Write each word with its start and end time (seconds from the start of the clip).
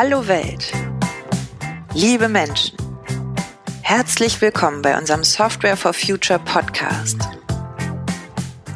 Hallo 0.00 0.28
Welt. 0.28 0.70
Liebe 1.92 2.28
Menschen. 2.28 2.78
Herzlich 3.82 4.40
willkommen 4.40 4.80
bei 4.80 4.96
unserem 4.96 5.24
Software 5.24 5.76
for 5.76 5.92
Future 5.92 6.38
Podcast. 6.38 7.18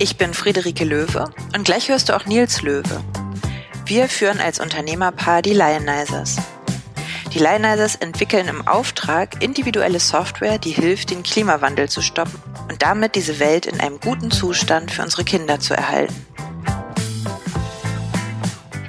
Ich 0.01 0.17
bin 0.17 0.35
Friederike 0.35 0.83
Löwe 0.83 1.33
und 1.55 1.63
gleich 1.63 1.89
hörst 1.89 2.09
du 2.09 2.17
auch 2.17 2.27
Nils 2.27 2.63
Löwe. 2.63 3.05
Wir 3.87 4.09
führen 4.09 4.41
als 4.41 4.59
Unternehmerpaar 4.59 5.43
die 5.43 5.53
Lionizers. 5.53 6.39
Die 7.33 7.39
Lionizers 7.39 7.95
entwickeln 7.95 8.49
im 8.49 8.67
Auftrag 8.67 9.41
individuelle 9.41 10.01
Software, 10.01 10.59
die 10.59 10.73
hilft, 10.73 11.11
den 11.11 11.23
Klimawandel 11.23 11.89
zu 11.89 12.03
stoppen 12.03 12.43
und 12.69 12.83
damit 12.83 13.15
diese 13.15 13.39
Welt 13.39 13.67
in 13.67 13.79
einem 13.79 14.01
guten 14.01 14.33
Zustand 14.33 14.91
für 14.91 15.03
unsere 15.03 15.23
Kinder 15.23 15.61
zu 15.61 15.73
erhalten. 15.73 16.27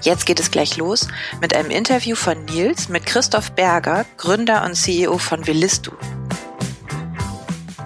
Jetzt 0.04 0.26
geht 0.26 0.42
es 0.42 0.52
gleich 0.52 0.76
los 0.76 1.08
mit 1.40 1.56
einem 1.56 1.72
Interview 1.72 2.16
von 2.16 2.44
Nils 2.44 2.90
mit 2.90 3.06
Christoph 3.06 3.54
Berger, 3.54 4.06
Gründer 4.18 4.66
und 4.66 4.76
CEO 4.76 5.18
von 5.18 5.48
Willisto. 5.48 5.94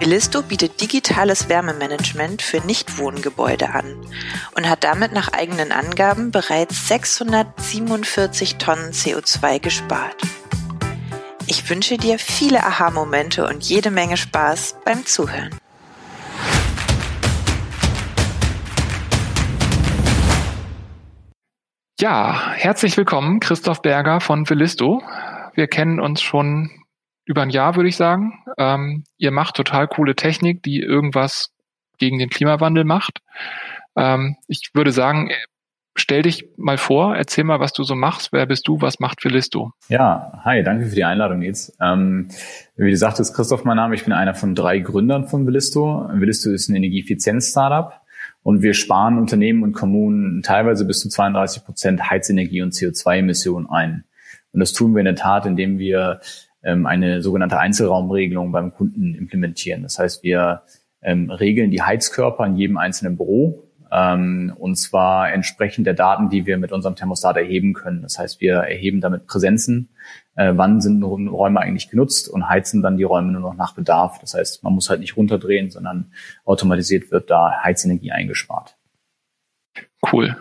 Willisto 0.00 0.42
bietet 0.42 0.80
digitales 0.80 1.48
Wärmemanagement 1.48 2.42
für 2.42 2.58
Nichtwohngebäude 2.60 3.70
an 3.70 3.96
und 4.56 4.68
hat 4.68 4.82
damit 4.82 5.12
nach 5.12 5.32
eigenen 5.32 5.70
Angaben 5.70 6.30
bereits 6.32 6.88
647 6.88 8.56
Tonnen 8.56 8.92
CO2 8.92 9.60
gespart. 9.60 10.20
Ich 11.46 11.68
wünsche 11.70 11.98
dir 11.98 12.18
viele 12.18 12.64
Aha-Momente 12.64 13.46
und 13.46 13.64
jede 13.64 13.90
Menge 13.90 14.16
Spaß 14.16 14.76
beim 14.84 15.06
Zuhören. 15.06 15.57
Ja, 22.00 22.52
herzlich 22.54 22.96
willkommen, 22.96 23.40
Christoph 23.40 23.82
Berger 23.82 24.20
von 24.20 24.48
Villisto. 24.48 25.02
Wir 25.54 25.66
kennen 25.66 25.98
uns 25.98 26.22
schon 26.22 26.70
über 27.24 27.42
ein 27.42 27.50
Jahr, 27.50 27.74
würde 27.74 27.88
ich 27.88 27.96
sagen. 27.96 28.38
Ähm, 28.56 29.02
ihr 29.16 29.32
macht 29.32 29.56
total 29.56 29.88
coole 29.88 30.14
Technik, 30.14 30.62
die 30.62 30.78
irgendwas 30.78 31.50
gegen 31.98 32.20
den 32.20 32.28
Klimawandel 32.28 32.84
macht. 32.84 33.18
Ähm, 33.96 34.36
ich 34.46 34.70
würde 34.74 34.92
sagen, 34.92 35.32
stell 35.96 36.22
dich 36.22 36.48
mal 36.56 36.78
vor, 36.78 37.16
erzähl 37.16 37.42
mal, 37.42 37.58
was 37.58 37.72
du 37.72 37.82
so 37.82 37.96
machst. 37.96 38.32
Wer 38.32 38.46
bist 38.46 38.68
du? 38.68 38.80
Was 38.80 39.00
macht 39.00 39.24
Villisto? 39.24 39.72
Ja, 39.88 40.40
hi, 40.44 40.62
danke 40.62 40.86
für 40.86 40.94
die 40.94 41.04
Einladung 41.04 41.42
jetzt. 41.42 41.76
Ähm, 41.80 42.28
wie 42.76 42.90
du 42.90 42.96
sagtest, 42.96 43.34
Christoph 43.34 43.64
mein 43.64 43.76
Name. 43.76 43.96
Ich 43.96 44.04
bin 44.04 44.12
einer 44.12 44.34
von 44.34 44.54
drei 44.54 44.78
Gründern 44.78 45.26
von 45.26 45.48
Villisto. 45.48 46.08
Villisto 46.12 46.50
ist 46.50 46.68
ein 46.68 46.76
Energieeffizienz-Startup. 46.76 48.00
Und 48.42 48.62
wir 48.62 48.74
sparen 48.74 49.18
Unternehmen 49.18 49.62
und 49.62 49.72
Kommunen 49.72 50.42
teilweise 50.42 50.84
bis 50.84 51.00
zu 51.00 51.08
32 51.08 51.64
Prozent 51.64 52.10
Heizenergie 52.10 52.62
und 52.62 52.72
CO2-Emissionen 52.72 53.68
ein. 53.68 54.04
Und 54.52 54.60
das 54.60 54.72
tun 54.72 54.94
wir 54.94 55.00
in 55.00 55.06
der 55.06 55.16
Tat, 55.16 55.44
indem 55.44 55.78
wir 55.78 56.20
ähm, 56.62 56.86
eine 56.86 57.22
sogenannte 57.22 57.58
Einzelraumregelung 57.58 58.52
beim 58.52 58.72
Kunden 58.72 59.14
implementieren. 59.14 59.82
Das 59.82 59.98
heißt, 59.98 60.22
wir 60.22 60.62
ähm, 61.02 61.30
regeln 61.30 61.70
die 61.70 61.82
Heizkörper 61.82 62.46
in 62.46 62.56
jedem 62.56 62.78
einzelnen 62.78 63.16
Büro 63.16 63.67
ähm, 63.90 64.52
und 64.58 64.76
zwar 64.76 65.32
entsprechend 65.32 65.86
der 65.86 65.94
Daten, 65.94 66.28
die 66.28 66.46
wir 66.46 66.58
mit 66.58 66.72
unserem 66.72 66.96
Thermostat 66.96 67.36
erheben 67.36 67.72
können. 67.72 68.02
Das 68.02 68.18
heißt, 68.18 68.40
wir 68.40 68.56
erheben 68.56 69.00
damit 69.00 69.26
Präsenzen, 69.26 69.90
äh, 70.36 70.52
wann 70.54 70.80
sind 70.80 71.02
Räume 71.02 71.60
eigentlich 71.60 71.90
genutzt 71.90 72.28
und 72.28 72.48
heizen 72.48 72.82
dann 72.82 72.96
die 72.96 73.04
Räume 73.04 73.32
nur 73.32 73.40
noch 73.40 73.54
nach 73.54 73.74
Bedarf. 73.74 74.18
Das 74.20 74.34
heißt, 74.34 74.62
man 74.62 74.74
muss 74.74 74.90
halt 74.90 75.00
nicht 75.00 75.16
runterdrehen, 75.16 75.70
sondern 75.70 76.12
automatisiert 76.44 77.10
wird 77.10 77.30
da 77.30 77.62
Heizenergie 77.62 78.12
eingespart. 78.12 78.76
Cool. 80.12 80.36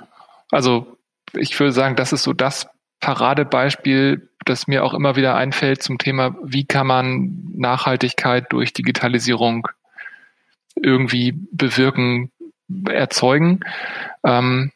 Also 0.52 0.98
ich 1.34 1.60
würde 1.60 1.72
sagen, 1.72 1.96
das 1.96 2.14
ist 2.14 2.24
so 2.24 2.34
das 2.34 2.70
Paradebeispiel, 3.00 4.30
das 4.46 4.68
mir 4.68 4.84
auch 4.84 4.94
immer 4.94 5.16
wieder 5.16 5.36
einfällt 5.36 5.84
zum 5.84 5.98
Thema, 5.98 6.36
wie 6.44 6.66
kann 6.66 6.88
man 6.88 7.52
Nachhaltigkeit 7.56 8.52
durch 8.52 8.74
Digitalisierung 8.74 9.68
irgendwie 10.76 11.34
bewirken, 11.52 12.32
erzeugen. 12.90 13.62
Ähm, 14.24 14.72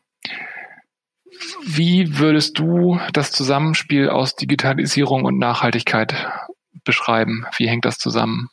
wie 1.65 2.19
würdest 2.19 2.59
du 2.59 2.99
das 3.13 3.31
Zusammenspiel 3.31 4.09
aus 4.09 4.35
Digitalisierung 4.35 5.25
und 5.25 5.39
Nachhaltigkeit 5.39 6.13
beschreiben? 6.83 7.45
Wie 7.57 7.67
hängt 7.67 7.85
das 7.85 7.97
zusammen? 7.97 8.49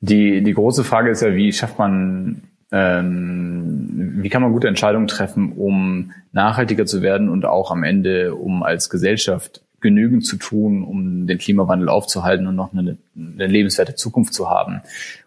Die, 0.00 0.42
die 0.42 0.54
große 0.54 0.84
Frage 0.84 1.10
ist 1.10 1.22
ja, 1.22 1.34
wie 1.34 1.52
schafft 1.52 1.78
man, 1.78 2.42
ähm, 2.70 4.16
wie 4.22 4.28
kann 4.28 4.42
man 4.42 4.52
gute 4.52 4.68
Entscheidungen 4.68 5.06
treffen, 5.06 5.52
um 5.52 6.12
nachhaltiger 6.32 6.86
zu 6.86 7.02
werden 7.02 7.28
und 7.28 7.44
auch 7.44 7.70
am 7.70 7.82
Ende, 7.82 8.34
um 8.34 8.62
als 8.62 8.90
Gesellschaft 8.90 9.62
genügend 9.80 10.24
zu 10.24 10.36
tun, 10.36 10.84
um 10.84 11.26
den 11.26 11.38
Klimawandel 11.38 11.88
aufzuhalten 11.88 12.46
und 12.46 12.56
noch 12.56 12.72
eine, 12.72 12.98
eine 13.14 13.46
lebenswerte 13.46 13.94
Zukunft 13.94 14.34
zu 14.34 14.50
haben. 14.50 14.82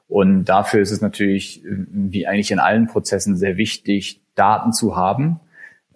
Und 0.09 0.45
dafür 0.45 0.81
ist 0.81 0.91
es 0.91 1.01
natürlich, 1.01 1.61
wie 1.63 2.27
eigentlich 2.27 2.51
in 2.51 2.59
allen 2.59 2.87
Prozessen, 2.87 3.37
sehr 3.37 3.57
wichtig, 3.57 4.19
Daten 4.35 4.73
zu 4.73 4.97
haben. 4.97 5.39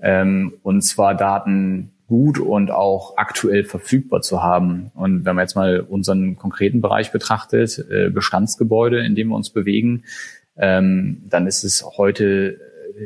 Ähm, 0.02 0.54
und 0.62 0.84
zwar 0.84 1.16
Daten 1.16 1.92
gut 2.08 2.38
und 2.38 2.70
auch 2.70 3.18
aktuell 3.18 3.64
verfügbar 3.64 4.22
zu 4.22 4.44
haben. 4.44 4.92
Und 4.94 5.26
wenn 5.26 5.36
man 5.36 5.44
jetzt 5.44 5.56
mal 5.56 5.80
unseren 5.80 6.36
konkreten 6.36 6.80
Bereich 6.80 7.12
betrachtet, 7.12 7.84
äh, 7.90 8.10
Bestandsgebäude, 8.12 9.04
in 9.04 9.16
dem 9.16 9.30
wir 9.30 9.36
uns 9.36 9.50
bewegen, 9.50 10.04
ähm, 10.58 11.24
dann 11.28 11.48
ist 11.48 11.64
es 11.64 11.84
heute 11.98 12.60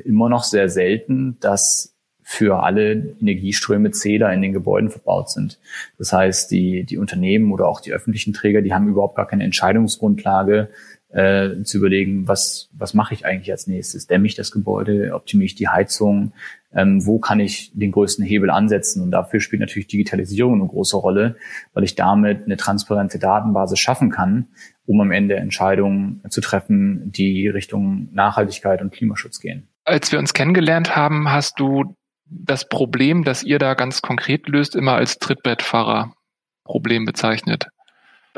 immer 0.03 0.28
noch 0.28 0.44
sehr 0.44 0.67
selten, 0.67 1.38
dass 1.40 1.94
für 2.22 2.62
alle 2.62 3.16
Energieströme 3.22 3.91
Zähler 3.91 4.34
in 4.34 4.41
den 4.41 4.51
Gebäuden 4.51 4.90
verbaut 4.90 5.29
sind. 5.29 5.59
Das 5.97 6.12
heißt, 6.12 6.51
die, 6.51 6.84
die 6.84 6.97
Unternehmen 6.97 7.53
oder 7.53 7.69
auch 7.69 7.79
die 7.79 7.94
öffentlichen 7.94 8.34
Träger, 8.34 8.62
die 8.62 8.73
haben 8.73 8.90
überhaupt 8.90 9.16
gar 9.16 9.28
keine 9.28 9.46
Entscheidungsgrundlage, 9.46 10.67
äh, 11.09 11.63
zu 11.63 11.78
überlegen, 11.78 12.28
was, 12.28 12.69
was 12.73 12.94
mache 12.94 13.13
ich 13.13 13.25
eigentlich 13.25 13.51
als 13.51 13.68
nächstes? 13.68 14.07
Dämme 14.07 14.28
ich 14.28 14.35
das 14.35 14.51
Gebäude? 14.51 15.13
Optimiere 15.13 15.45
ich 15.45 15.56
die 15.56 15.69
Heizung? 15.69 16.34
Ähm, 16.73 17.06
wo 17.06 17.19
kann 17.19 17.40
ich 17.40 17.72
den 17.73 17.91
größten 17.91 18.25
Hebel 18.25 18.50
ansetzen? 18.50 19.01
Und 19.01 19.12
dafür 19.12 19.40
spielt 19.40 19.62
natürlich 19.62 19.88
Digitalisierung 19.88 20.56
eine 20.56 20.67
große 20.67 20.97
Rolle, 20.97 21.38
weil 21.73 21.85
ich 21.85 21.96
damit 21.96 22.46
eine 22.46 22.57
transparente 22.57 23.19
Datenbasis 23.19 23.79
schaffen 23.79 24.12
kann, 24.12 24.47
um 24.85 25.00
am 25.00 25.12
Ende 25.12 25.35
Entscheidungen 25.35 26.22
zu 26.29 26.41
treffen, 26.41 27.12
die 27.12 27.47
Richtung 27.47 28.09
Nachhaltigkeit 28.12 28.81
und 28.81 28.91
Klimaschutz 28.91 29.40
gehen. 29.40 29.67
Als 29.85 30.12
wir 30.12 30.19
uns 30.19 30.34
kennengelernt 30.34 30.96
haben, 30.96 31.31
hast 31.31 31.59
du 31.59 31.96
das 32.29 32.67
Problem, 32.67 33.23
das 33.23 33.44
ihr 33.44 33.59
da 33.59 33.73
ganz 33.73 34.01
konkret 34.01 34.50
löst, 34.50 34.75
immer 34.75 34.96
als 34.96 35.17
Trittbrettfahrer-Problem 35.19 37.06
bezeichnet. 37.06 37.67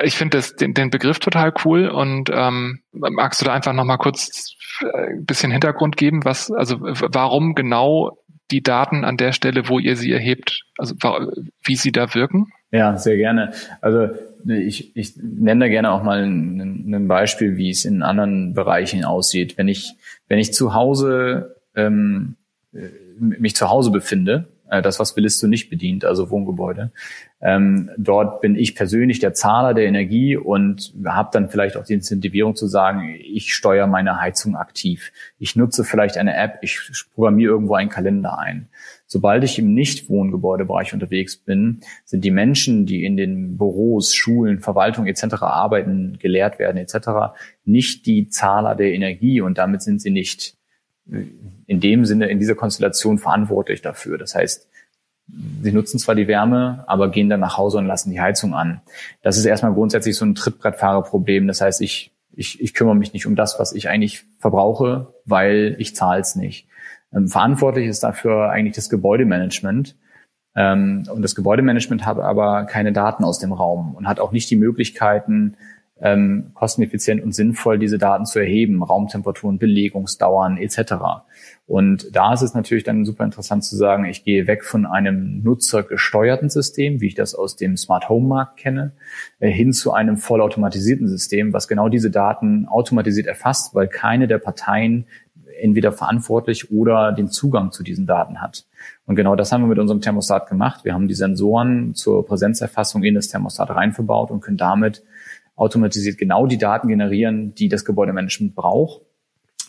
Ich 0.04 0.16
finde 0.16 0.42
den, 0.60 0.74
den 0.74 0.90
Begriff 0.90 1.20
total 1.20 1.54
cool 1.64 1.88
und 1.88 2.30
ähm, 2.34 2.80
magst 2.92 3.42
du 3.42 3.46
da 3.46 3.54
einfach 3.54 3.74
nochmal 3.74 3.98
kurz 3.98 4.56
äh, 4.82 5.12
ein 5.12 5.26
bisschen 5.26 5.52
Hintergrund 5.52 5.98
geben, 5.98 6.26
was, 6.26 6.52
also 6.52 6.78
warum 6.80 7.56
genau 7.56 8.18
die 8.52 8.64
Daten 8.64 9.06
an 9.06 9.18
der 9.18 9.32
Stelle, 9.32 9.70
wo 9.70 9.80
ihr 9.80 9.96
sie 9.96 10.12
erhebt, 10.12 10.64
also 10.78 10.96
wie 11.64 11.76
sie 11.76 11.92
da 11.92 12.14
wirken? 12.16 12.48
Ja, 12.72 12.98
sehr 12.98 13.18
gerne. 13.18 13.54
Also 13.82 14.09
ich, 14.46 14.96
ich 14.96 15.14
nenne 15.18 15.66
da 15.66 15.70
gerne 15.70 15.92
auch 15.92 16.04
mal 16.04 16.24
ein, 16.24 16.94
ein 16.94 17.08
Beispiel, 17.08 17.58
wie 17.58 17.70
es 17.70 17.86
in 17.86 18.04
anderen 18.04 18.54
Bereichen 18.54 19.06
aussieht. 19.06 19.58
Wenn 19.58 19.68
ich, 19.68 19.94
wenn 20.28 20.40
ich 20.40 20.54
zu 20.54 20.74
Hause 20.74 21.56
ähm, 21.76 22.36
mich 23.20 23.56
zu 23.56 23.70
Hause 23.70 23.92
befinde, 23.92 24.48
äh, 24.59 24.59
das, 24.69 25.00
was 25.00 25.16
Willisto 25.16 25.47
nicht 25.47 25.69
bedient, 25.69 26.06
also 26.06 26.30
Wohngebäude. 26.30 26.91
Ähm, 27.41 27.90
dort 27.97 28.41
bin 28.41 28.56
ich 28.56 28.75
persönlich 28.75 29.19
der 29.19 29.34
Zahler 29.34 29.74
der 29.74 29.85
Energie 29.85 30.35
und 30.35 30.94
habe 31.06 31.30
dann 31.31 31.50
vielleicht 31.50 31.78
auch 31.78 31.85
die 31.85 31.94
Incentivierung 31.94 32.56
zu 32.56 32.68
sagen, 32.68 33.16
ich 33.19 33.56
steuere 33.56 33.88
meine 33.88 34.19
Heizung 34.19 34.56
aktiv. 34.56 35.12
Ich 35.40 35.56
nutze 35.56 35.84
vielleicht 35.84 36.18
eine 36.18 36.35
App, 36.35 36.59
ich 36.62 36.79
programmiere 37.16 37.53
irgendwo 37.53 37.75
einen 37.75 37.90
Kalender 37.90 38.38
ein. 38.38 38.68
Sobald 39.08 39.44
ich 39.44 39.58
im 39.58 39.74
Nicht-Wohngebäudebereich 39.74 40.94
unterwegs 40.94 41.38
bin, 41.38 41.79
sind 42.05 42.23
die 42.23 42.29
Menschen, 42.29 42.85
die 42.85 43.05
in 43.05 43.17
den 43.17 43.58
Büros, 43.58 44.14
Schulen, 44.14 44.59
Verwaltung 44.59 45.08
etc. 45.08 45.41
arbeiten, 45.41 46.20
gelehrt 46.20 46.59
werden 46.59 46.78
etc., 46.78 47.34
nicht 47.66 48.05
die 48.05 48.28
Zahler 48.29 48.76
der 48.76 48.94
Energie 48.94 49.41
und 49.41 49.58
damit 49.58 49.82
sind 49.82 49.99
sie 50.02 50.11
nicht 50.11 50.59
in 51.67 51.79
dem 51.79 52.06
Sinne, 52.06 52.28
in 52.28 52.40
dieser 52.40 52.56
Konstellation 52.56 53.20
verantwortlich 53.20 53.82
dafür. 53.82 54.17
Das 54.17 54.35
heißt, 54.35 54.67
sie 55.61 55.72
nutzen 55.72 56.00
zwar 56.00 56.16
die 56.16 56.28
Wärme, 56.28 56.84
aber 56.88 57.09
gehen 57.09 57.29
dann 57.29 57.40
nach 57.40 57.58
Hause 57.58 57.78
und 57.78 57.85
lassen 57.85 58.11
die 58.11 58.22
Heizung 58.22 58.53
an. 58.53 58.82
Das 59.22 59.38
ist 59.38 59.46
erstmal 59.46 59.73
grundsätzlich 59.73 60.16
so 60.16 60.26
ein 60.26 60.35
Trittbrettfahrerproblem. 60.35 61.47
Das 61.47 61.61
heißt, 61.61 61.82
ich, 61.82 62.11
ich, 62.35 62.61
ich 62.61 62.73
kümmere 62.73 62.96
mich 62.96 63.14
nicht 63.14 63.28
um 63.28 63.35
das, 63.35 63.59
was 63.59 63.73
ich 63.73 63.90
eigentlich 63.90 64.26
verbrauche, 64.40 65.14
weil 65.26 65.76
ich 65.79 65.96
zahle 65.96 66.22
es 66.22 66.35
nicht. 66.35 66.67
Ähm, 67.14 67.28
verantwortlich 67.28 67.88
ist 67.88 68.03
dafür 68.03 68.50
eigentlich 68.50 68.76
das 68.76 68.90
Gebäudemanagement. 68.90 69.96
Ähm, 70.56 71.03
und 71.11 71.22
das 71.22 71.35
Gebäudemanagement 71.35 72.06
hat 72.06 72.20
aber 72.20 72.66
keine 72.66 72.94
Daten 72.94 73.23
aus 73.23 73.40
dem 73.40 73.53
Raum 73.53 73.96
und 73.96 74.08
hat 74.08 74.20
auch 74.20 74.32
nicht 74.32 74.50
die 74.50 74.56
Möglichkeiten, 74.56 75.58
ähm, 76.01 76.51
kosteneffizient 76.53 77.22
und 77.22 77.34
sinnvoll, 77.34 77.78
diese 77.78 77.97
Daten 77.97 78.25
zu 78.25 78.40
erheben, 78.40 78.81
Raumtemperaturen, 78.84 79.59
Belegungsdauern 79.59 80.57
etc. 80.57 80.93
Und 81.67 82.16
da 82.16 82.34
ist 82.34 82.41
es 82.41 82.53
natürlich 82.53 82.84
dann 82.84 83.05
super 83.05 83.23
interessant 83.23 83.63
zu 83.63 83.75
sagen, 83.75 84.05
ich 84.05 84.23
gehe 84.23 84.47
weg 84.47 84.63
von 84.63 84.85
einem 84.85 85.43
nutzergesteuerten 85.43 86.49
System, 86.49 87.01
wie 87.01 87.07
ich 87.07 87.16
das 87.16 87.35
aus 87.35 87.55
dem 87.55 87.78
Smart 87.78 88.09
Home 88.09 88.28
Markt 88.28 88.57
kenne, 88.57 88.93
äh, 89.40 89.49
hin 89.49 89.73
zu 89.73 89.93
einem 89.93 90.17
vollautomatisierten 90.17 91.07
System, 91.07 91.53
was 91.53 91.67
genau 91.67 91.90
diese 91.90 92.11
Daten 92.11 92.66
automatisiert 92.67 93.28
erfasst, 93.28 93.75
weil 93.75 93.87
keine 93.87 94.28
der 94.28 94.40
Parteien 94.40 95.05
entweder 95.61 95.91
verantwortlich 95.91 96.72
oder 96.72 97.11
den 97.11 97.29
Zugang 97.29 97.72
zu 97.72 97.84
diesen 97.84 98.05
Daten 98.05 98.41
hat. 98.41 98.66
Und 99.05 99.16
genau 99.16 99.35
das 99.35 99.51
haben 99.51 99.61
wir 99.61 99.67
mit 99.67 99.79
unserem 99.79 100.01
Thermostat 100.01 100.47
gemacht. 100.47 100.85
Wir 100.85 100.93
haben 100.93 101.07
die 101.07 101.13
Sensoren 101.13 101.93
zur 101.96 102.25
Präsenzerfassung 102.25 103.03
in 103.03 103.16
das 103.16 103.28
Thermostat 103.28 103.69
rein 103.72 103.91
verbaut 103.91 104.31
und 104.31 104.41
können 104.41 104.57
damit 104.57 105.03
automatisiert 105.59 106.17
genau 106.17 106.47
die 106.47 106.58
Daten 106.58 106.88
generieren, 106.88 107.53
die 107.53 107.70
das 107.70 107.85
Gebäudemanagement 107.85 108.56
braucht. 108.56 109.02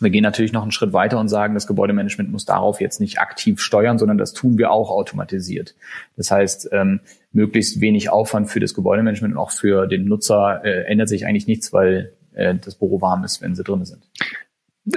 Wir 0.00 0.10
gehen 0.10 0.22
natürlich 0.22 0.52
noch 0.52 0.62
einen 0.62 0.70
Schritt 0.70 0.94
weiter 0.94 1.20
und 1.20 1.28
sagen, 1.28 1.52
das 1.52 1.66
Gebäudemanagement 1.66 2.30
muss 2.30 2.46
darauf 2.46 2.80
jetzt 2.80 3.00
nicht 3.00 3.18
aktiv 3.18 3.60
steuern, 3.60 3.98
sondern 3.98 4.16
das 4.16 4.32
tun 4.32 4.56
wir 4.56 4.70
auch 4.70 4.90
automatisiert. 4.90 5.74
Das 6.16 6.30
heißt, 6.30 6.70
ähm, 6.72 7.00
möglichst 7.32 7.82
wenig 7.82 8.08
Aufwand 8.08 8.48
für 8.48 8.60
das 8.60 8.72
Gebäudemanagement 8.72 9.34
und 9.34 9.38
auch 9.38 9.50
für 9.50 9.86
den 9.86 10.06
Nutzer 10.06 10.64
äh, 10.64 10.84
ändert 10.84 11.10
sich 11.10 11.26
eigentlich 11.26 11.46
nichts, 11.46 11.72
weil 11.74 12.14
äh, 12.32 12.54
das 12.54 12.76
Büro 12.76 13.02
warm 13.02 13.24
ist, 13.24 13.42
wenn 13.42 13.54
sie 13.54 13.62
drin 13.62 13.84
sind. 13.84 14.08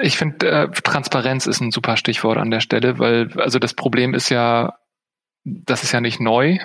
Ich 0.01 0.18
finde, 0.18 0.50
äh, 0.50 0.69
Transparenz 0.69 1.48
ist 1.48 1.60
ein 1.60 1.72
super 1.72 1.98
Stichwort 1.98 2.38
an 2.38 2.50
der 2.50 2.62
Stelle, 2.62 2.98
weil 2.98 3.30
also 3.36 3.60
das 3.60 3.74
Problem 3.74 4.13
ist 4.13 4.30
ja, 4.30 4.78
das 5.44 5.84
ist 5.84 5.92
ja 5.92 6.00
nicht 6.00 6.22
neu, 6.22 6.60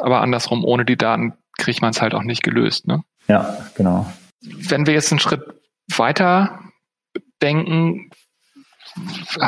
aber 0.00 0.22
andersrum, 0.22 0.64
ohne 0.64 0.86
die 0.86 0.96
Daten 0.96 1.34
kriegt 1.58 1.82
man 1.82 1.90
es 1.90 2.00
halt 2.00 2.14
auch 2.14 2.22
nicht 2.22 2.42
gelöst. 2.42 2.86
Ne? 2.86 3.02
Ja, 3.28 3.66
genau. 3.74 4.10
Wenn 4.42 4.86
wir 4.86 4.94
jetzt 4.94 5.12
einen 5.12 5.18
Schritt 5.18 5.42
weiter 5.94 6.60
denken, 7.42 8.10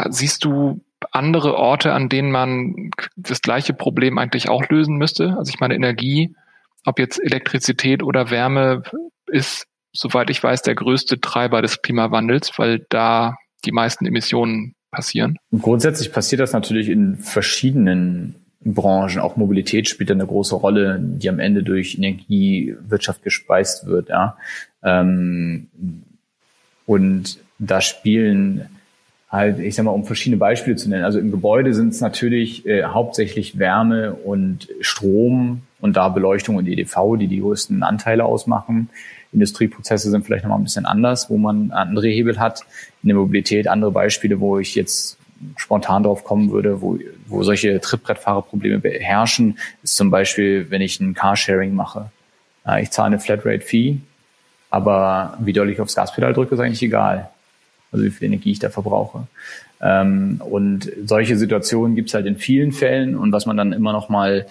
siehst 0.08 0.44
du 0.44 0.84
andere 1.12 1.54
Orte, 1.54 1.92
an 1.92 2.08
denen 2.08 2.30
man 2.30 2.90
das 3.16 3.40
gleiche 3.40 3.72
Problem 3.72 4.18
eigentlich 4.18 4.48
auch 4.48 4.68
lösen 4.68 4.96
müsste? 4.96 5.36
Also 5.38 5.50
ich 5.50 5.60
meine, 5.60 5.74
Energie, 5.74 6.34
ob 6.84 6.98
jetzt 6.98 7.22
Elektrizität 7.22 8.02
oder 8.02 8.30
Wärme, 8.30 8.82
ist 9.26 9.66
soweit 9.92 10.30
ich 10.30 10.42
weiß, 10.42 10.62
der 10.62 10.74
größte 10.74 11.20
Treiber 11.20 11.62
des 11.62 11.82
Klimawandels, 11.82 12.58
weil 12.58 12.84
da 12.88 13.36
die 13.64 13.72
meisten 13.72 14.06
Emissionen 14.06 14.74
passieren. 14.90 15.38
Grundsätzlich 15.60 16.12
passiert 16.12 16.40
das 16.40 16.52
natürlich 16.52 16.88
in 16.88 17.16
verschiedenen 17.16 18.47
Branchen. 18.60 19.20
Auch 19.20 19.36
Mobilität 19.36 19.88
spielt 19.88 20.10
eine 20.10 20.26
große 20.26 20.54
Rolle, 20.54 20.98
die 21.00 21.28
am 21.28 21.38
Ende 21.38 21.62
durch 21.62 21.96
Energiewirtschaft 21.96 23.22
gespeist 23.22 23.86
wird. 23.86 24.08
Ja. 24.08 24.36
Ähm, 24.82 25.68
und 26.86 27.38
da 27.58 27.80
spielen 27.80 28.68
halt, 29.30 29.58
ich 29.58 29.74
sag 29.74 29.84
mal, 29.84 29.90
um 29.90 30.04
verschiedene 30.04 30.38
Beispiele 30.38 30.76
zu 30.76 30.88
nennen. 30.88 31.04
Also 31.04 31.18
im 31.18 31.30
Gebäude 31.30 31.74
sind 31.74 31.92
es 31.92 32.00
natürlich 32.00 32.66
äh, 32.66 32.84
hauptsächlich 32.84 33.58
Wärme 33.58 34.14
und 34.14 34.68
Strom 34.80 35.62
und 35.80 35.96
da 35.96 36.08
Beleuchtung 36.08 36.56
und 36.56 36.66
EDV, 36.66 37.16
die 37.18 37.26
die 37.26 37.40
größten 37.40 37.82
Anteile 37.82 38.24
ausmachen. 38.24 38.88
Industrieprozesse 39.32 40.10
sind 40.10 40.24
vielleicht 40.24 40.44
nochmal 40.44 40.58
ein 40.58 40.64
bisschen 40.64 40.86
anders, 40.86 41.28
wo 41.28 41.36
man 41.36 41.70
andere 41.70 42.08
Hebel 42.08 42.38
hat. 42.38 42.62
In 43.02 43.10
der 43.10 43.18
Mobilität 43.18 43.68
andere 43.68 43.90
Beispiele, 43.90 44.40
wo 44.40 44.58
ich 44.58 44.74
jetzt 44.74 45.17
spontan 45.56 46.02
drauf 46.02 46.24
kommen 46.24 46.50
würde, 46.50 46.80
wo, 46.80 46.98
wo 47.26 47.42
solche 47.42 47.80
Trittbrettfahrerprobleme 47.80 48.78
beherrschen, 48.78 49.58
ist 49.82 49.96
zum 49.96 50.10
Beispiel, 50.10 50.70
wenn 50.70 50.82
ich 50.82 51.00
ein 51.00 51.14
Carsharing 51.14 51.74
mache. 51.74 52.10
Ich 52.80 52.90
zahle 52.90 53.06
eine 53.06 53.20
Flatrate-Fee, 53.20 53.98
aber 54.70 55.36
wie 55.40 55.52
doll 55.52 55.70
ich 55.70 55.80
aufs 55.80 55.94
Gaspedal 55.94 56.34
drücke, 56.34 56.54
ist 56.54 56.60
eigentlich 56.60 56.82
egal. 56.82 57.30
Also 57.90 58.04
wie 58.04 58.10
viel 58.10 58.26
Energie 58.26 58.52
ich 58.52 58.58
da 58.58 58.70
verbrauche. 58.70 59.26
Ähm, 59.80 60.40
und 60.44 60.90
solche 61.04 61.36
Situationen 61.36 61.94
gibt 61.94 62.08
es 62.08 62.14
halt 62.14 62.26
in 62.26 62.36
vielen 62.36 62.72
Fällen. 62.72 63.16
Und 63.16 63.32
was 63.32 63.46
man 63.46 63.56
dann 63.56 63.72
immer 63.72 63.92
noch 63.92 64.08
mal 64.08 64.46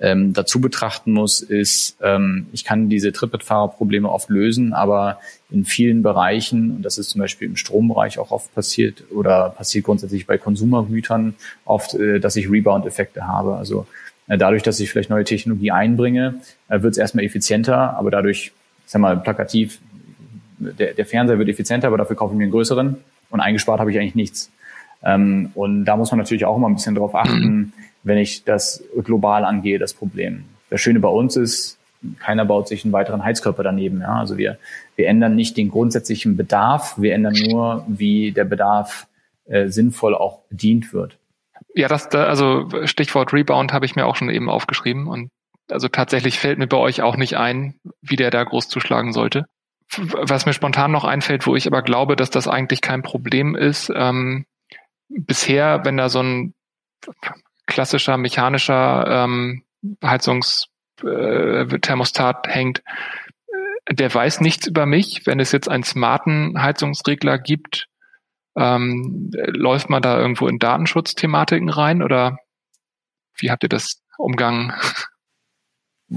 ähm, 0.00 0.32
dazu 0.32 0.60
betrachten 0.60 1.12
muss, 1.12 1.40
ist, 1.40 1.96
ähm, 2.02 2.46
ich 2.52 2.64
kann 2.64 2.88
diese 2.88 3.12
Trittbrettfahrerprobleme 3.12 4.10
oft 4.10 4.28
lösen, 4.28 4.72
aber 4.72 5.20
in 5.50 5.64
vielen 5.64 6.02
Bereichen, 6.02 6.76
und 6.76 6.82
das 6.82 6.98
ist 6.98 7.10
zum 7.10 7.20
Beispiel 7.20 7.48
im 7.48 7.56
Strombereich 7.56 8.18
auch 8.18 8.32
oft 8.32 8.52
passiert 8.54 9.04
oder 9.14 9.50
passiert 9.50 9.84
grundsätzlich 9.84 10.26
bei 10.26 10.38
Konsumergütern 10.38 11.34
oft, 11.64 11.94
äh, 11.94 12.18
dass 12.18 12.36
ich 12.36 12.50
Rebound-Effekte 12.50 13.26
habe. 13.28 13.56
Also 13.56 13.86
äh, 14.26 14.36
dadurch, 14.36 14.64
dass 14.64 14.80
ich 14.80 14.90
vielleicht 14.90 15.10
neue 15.10 15.24
Technologie 15.24 15.70
einbringe, 15.70 16.40
äh, 16.68 16.82
wird 16.82 16.92
es 16.92 16.98
erstmal 16.98 17.24
effizienter, 17.24 17.96
aber 17.96 18.10
dadurch, 18.10 18.52
ich 18.84 18.90
sag 18.90 19.00
mal, 19.00 19.16
plakativ, 19.16 19.78
der, 20.78 20.94
der 20.94 21.06
Fernseher 21.06 21.38
wird 21.38 21.48
effizienter, 21.48 21.88
aber 21.88 21.98
dafür 21.98 22.16
kaufe 22.16 22.34
ich 22.34 22.38
mir 22.38 22.44
einen 22.44 22.52
größeren 22.52 22.96
und 23.30 23.40
eingespart 23.40 23.80
habe 23.80 23.90
ich 23.90 23.98
eigentlich 23.98 24.14
nichts. 24.14 24.50
Ähm, 25.02 25.50
und 25.54 25.84
da 25.84 25.96
muss 25.96 26.10
man 26.10 26.18
natürlich 26.18 26.44
auch 26.44 26.56
immer 26.56 26.68
ein 26.68 26.74
bisschen 26.74 26.94
drauf 26.94 27.14
achten, 27.14 27.72
wenn 28.02 28.18
ich 28.18 28.44
das 28.44 28.82
global 29.04 29.44
angehe, 29.44 29.78
das 29.78 29.94
Problem. 29.94 30.44
Das 30.70 30.80
Schöne 30.80 31.00
bei 31.00 31.08
uns 31.08 31.36
ist, 31.36 31.78
keiner 32.18 32.44
baut 32.44 32.68
sich 32.68 32.84
einen 32.84 32.92
weiteren 32.92 33.24
Heizkörper 33.24 33.62
daneben. 33.62 34.00
Ja? 34.00 34.16
Also 34.16 34.36
wir, 34.36 34.58
wir 34.96 35.08
ändern 35.08 35.34
nicht 35.34 35.56
den 35.56 35.70
grundsätzlichen 35.70 36.36
Bedarf, 36.36 36.94
wir 36.98 37.14
ändern 37.14 37.34
nur, 37.34 37.84
wie 37.88 38.32
der 38.32 38.44
Bedarf 38.44 39.06
äh, 39.46 39.68
sinnvoll 39.68 40.14
auch 40.14 40.40
bedient 40.48 40.92
wird. 40.92 41.18
Ja, 41.74 41.88
das, 41.88 42.08
da, 42.08 42.24
also 42.24 42.68
Stichwort 42.84 43.32
Rebound 43.32 43.72
habe 43.72 43.86
ich 43.86 43.96
mir 43.96 44.06
auch 44.06 44.16
schon 44.16 44.30
eben 44.30 44.50
aufgeschrieben 44.50 45.06
und 45.06 45.30
also 45.70 45.88
tatsächlich 45.88 46.38
fällt 46.38 46.58
mir 46.58 46.66
bei 46.66 46.76
euch 46.76 47.02
auch 47.02 47.16
nicht 47.16 47.36
ein, 47.36 47.74
wie 48.02 48.16
der 48.16 48.30
da 48.30 48.42
groß 48.44 48.68
zuschlagen 48.68 49.12
sollte. 49.12 49.46
Was 49.96 50.46
mir 50.46 50.54
spontan 50.54 50.90
noch 50.90 51.04
einfällt, 51.04 51.46
wo 51.46 51.54
ich 51.54 51.66
aber 51.66 51.82
glaube, 51.82 52.16
dass 52.16 52.30
das 52.30 52.48
eigentlich 52.48 52.80
kein 52.80 53.02
Problem 53.02 53.54
ist, 53.54 53.92
ähm, 53.94 54.46
bisher, 55.08 55.84
wenn 55.84 55.98
da 55.98 56.08
so 56.08 56.22
ein 56.22 56.54
klassischer 57.66 58.16
mechanischer 58.16 59.04
ähm, 59.06 59.64
Heizungsthermostat 60.02 62.46
äh, 62.46 62.50
hängt, 62.50 62.82
äh, 63.86 63.94
der 63.94 64.14
weiß 64.14 64.40
nichts 64.40 64.66
über 64.66 64.86
mich. 64.86 65.26
Wenn 65.26 65.40
es 65.40 65.52
jetzt 65.52 65.68
einen 65.68 65.84
smarten 65.84 66.62
Heizungsregler 66.62 67.36
gibt, 67.38 67.88
ähm, 68.56 69.30
läuft 69.32 69.90
man 69.90 70.02
da 70.02 70.18
irgendwo 70.18 70.48
in 70.48 70.58
Datenschutzthematiken 70.58 71.68
rein 71.68 72.02
oder 72.02 72.38
wie 73.36 73.50
habt 73.50 73.62
ihr 73.62 73.68
das 73.68 74.02
umgangen? 74.18 74.72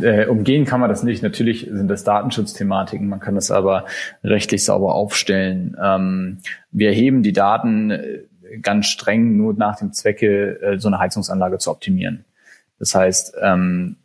Äh, 0.02 0.26
umgehen 0.26 0.66
kann 0.66 0.80
man 0.80 0.90
das 0.90 1.04
nicht. 1.04 1.24
Natürlich 1.24 1.70
sind 1.72 1.88
das 1.88 2.04
Datenschutzthematiken. 2.04 3.08
Man 3.08 3.20
kann 3.20 3.36
das 3.36 3.52
aber 3.52 3.86
rechtlich 4.24 4.66
sauber 4.66 4.96
aufstellen. 4.96 5.78
Ähm, 5.82 6.40
wir 6.72 6.90
erheben 6.90 7.24
die 7.24 7.34
Daten 7.34 7.92
äh, 7.92 8.20
ganz 8.62 8.88
streng 8.88 9.38
nur 9.38 9.54
nach 9.54 9.78
dem 9.78 9.94
Zwecke, 9.94 10.62
äh, 10.62 10.80
so 10.80 10.88
eine 10.88 11.00
Heizungsanlage 11.00 11.58
zu 11.58 11.72
optimieren. 11.72 12.26
Das 12.78 12.94
heißt, 12.94 13.36
ähm, 13.42 13.96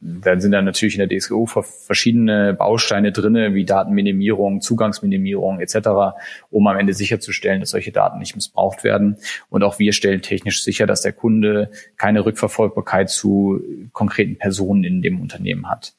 da 0.00 0.38
sind 0.38 0.52
dann 0.52 0.66
natürlich 0.66 0.98
in 0.98 1.08
der 1.08 1.18
DSGO 1.18 1.46
verschiedene 1.46 2.52
Bausteine 2.52 3.10
drinne, 3.10 3.54
wie 3.54 3.64
Datenminimierung, 3.64 4.60
Zugangsminimierung 4.60 5.60
etc., 5.60 6.14
um 6.50 6.66
am 6.66 6.76
Ende 6.76 6.92
sicherzustellen, 6.92 7.60
dass 7.60 7.70
solche 7.70 7.90
Daten 7.90 8.18
nicht 8.18 8.34
missbraucht 8.34 8.84
werden. 8.84 9.16
Und 9.48 9.62
auch 9.62 9.78
wir 9.78 9.94
stellen 9.94 10.20
technisch 10.20 10.62
sicher, 10.62 10.86
dass 10.86 11.00
der 11.00 11.12
Kunde 11.12 11.70
keine 11.96 12.24
Rückverfolgbarkeit 12.24 13.08
zu 13.08 13.62
konkreten 13.92 14.36
Personen 14.36 14.84
in 14.84 15.00
dem 15.00 15.20
Unternehmen 15.20 15.70
hat. 15.70 15.94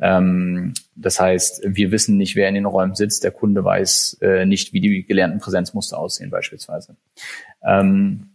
Ähm, 0.00 0.74
das 0.96 1.18
heißt, 1.18 1.62
wir 1.66 1.92
wissen 1.92 2.18
nicht, 2.18 2.36
wer 2.36 2.48
in 2.48 2.54
den 2.56 2.66
Räumen 2.66 2.94
sitzt. 2.94 3.24
Der 3.24 3.30
Kunde 3.30 3.64
weiß 3.64 4.18
äh, 4.20 4.44
nicht, 4.44 4.74
wie 4.74 4.80
die 4.80 5.04
gelernten 5.04 5.38
Präsenzmuster 5.38 5.98
aussehen 5.98 6.30
beispielsweise. 6.30 6.96
Ähm, 7.64 8.33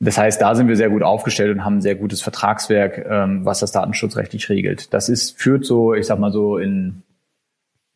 das 0.00 0.16
heißt, 0.16 0.40
da 0.40 0.54
sind 0.54 0.68
wir 0.68 0.76
sehr 0.76 0.88
gut 0.88 1.02
aufgestellt 1.02 1.54
und 1.54 1.64
haben 1.64 1.76
ein 1.76 1.82
sehr 1.82 1.94
gutes 1.94 2.22
Vertragswerk, 2.22 3.06
ähm, 3.06 3.44
was 3.44 3.60
das 3.60 3.70
datenschutzrechtlich 3.70 4.48
regelt. 4.48 4.92
Das 4.94 5.10
ist, 5.10 5.38
führt 5.38 5.66
so, 5.66 5.92
ich 5.94 6.06
sag 6.06 6.18
mal 6.18 6.32
so 6.32 6.56
in 6.56 7.02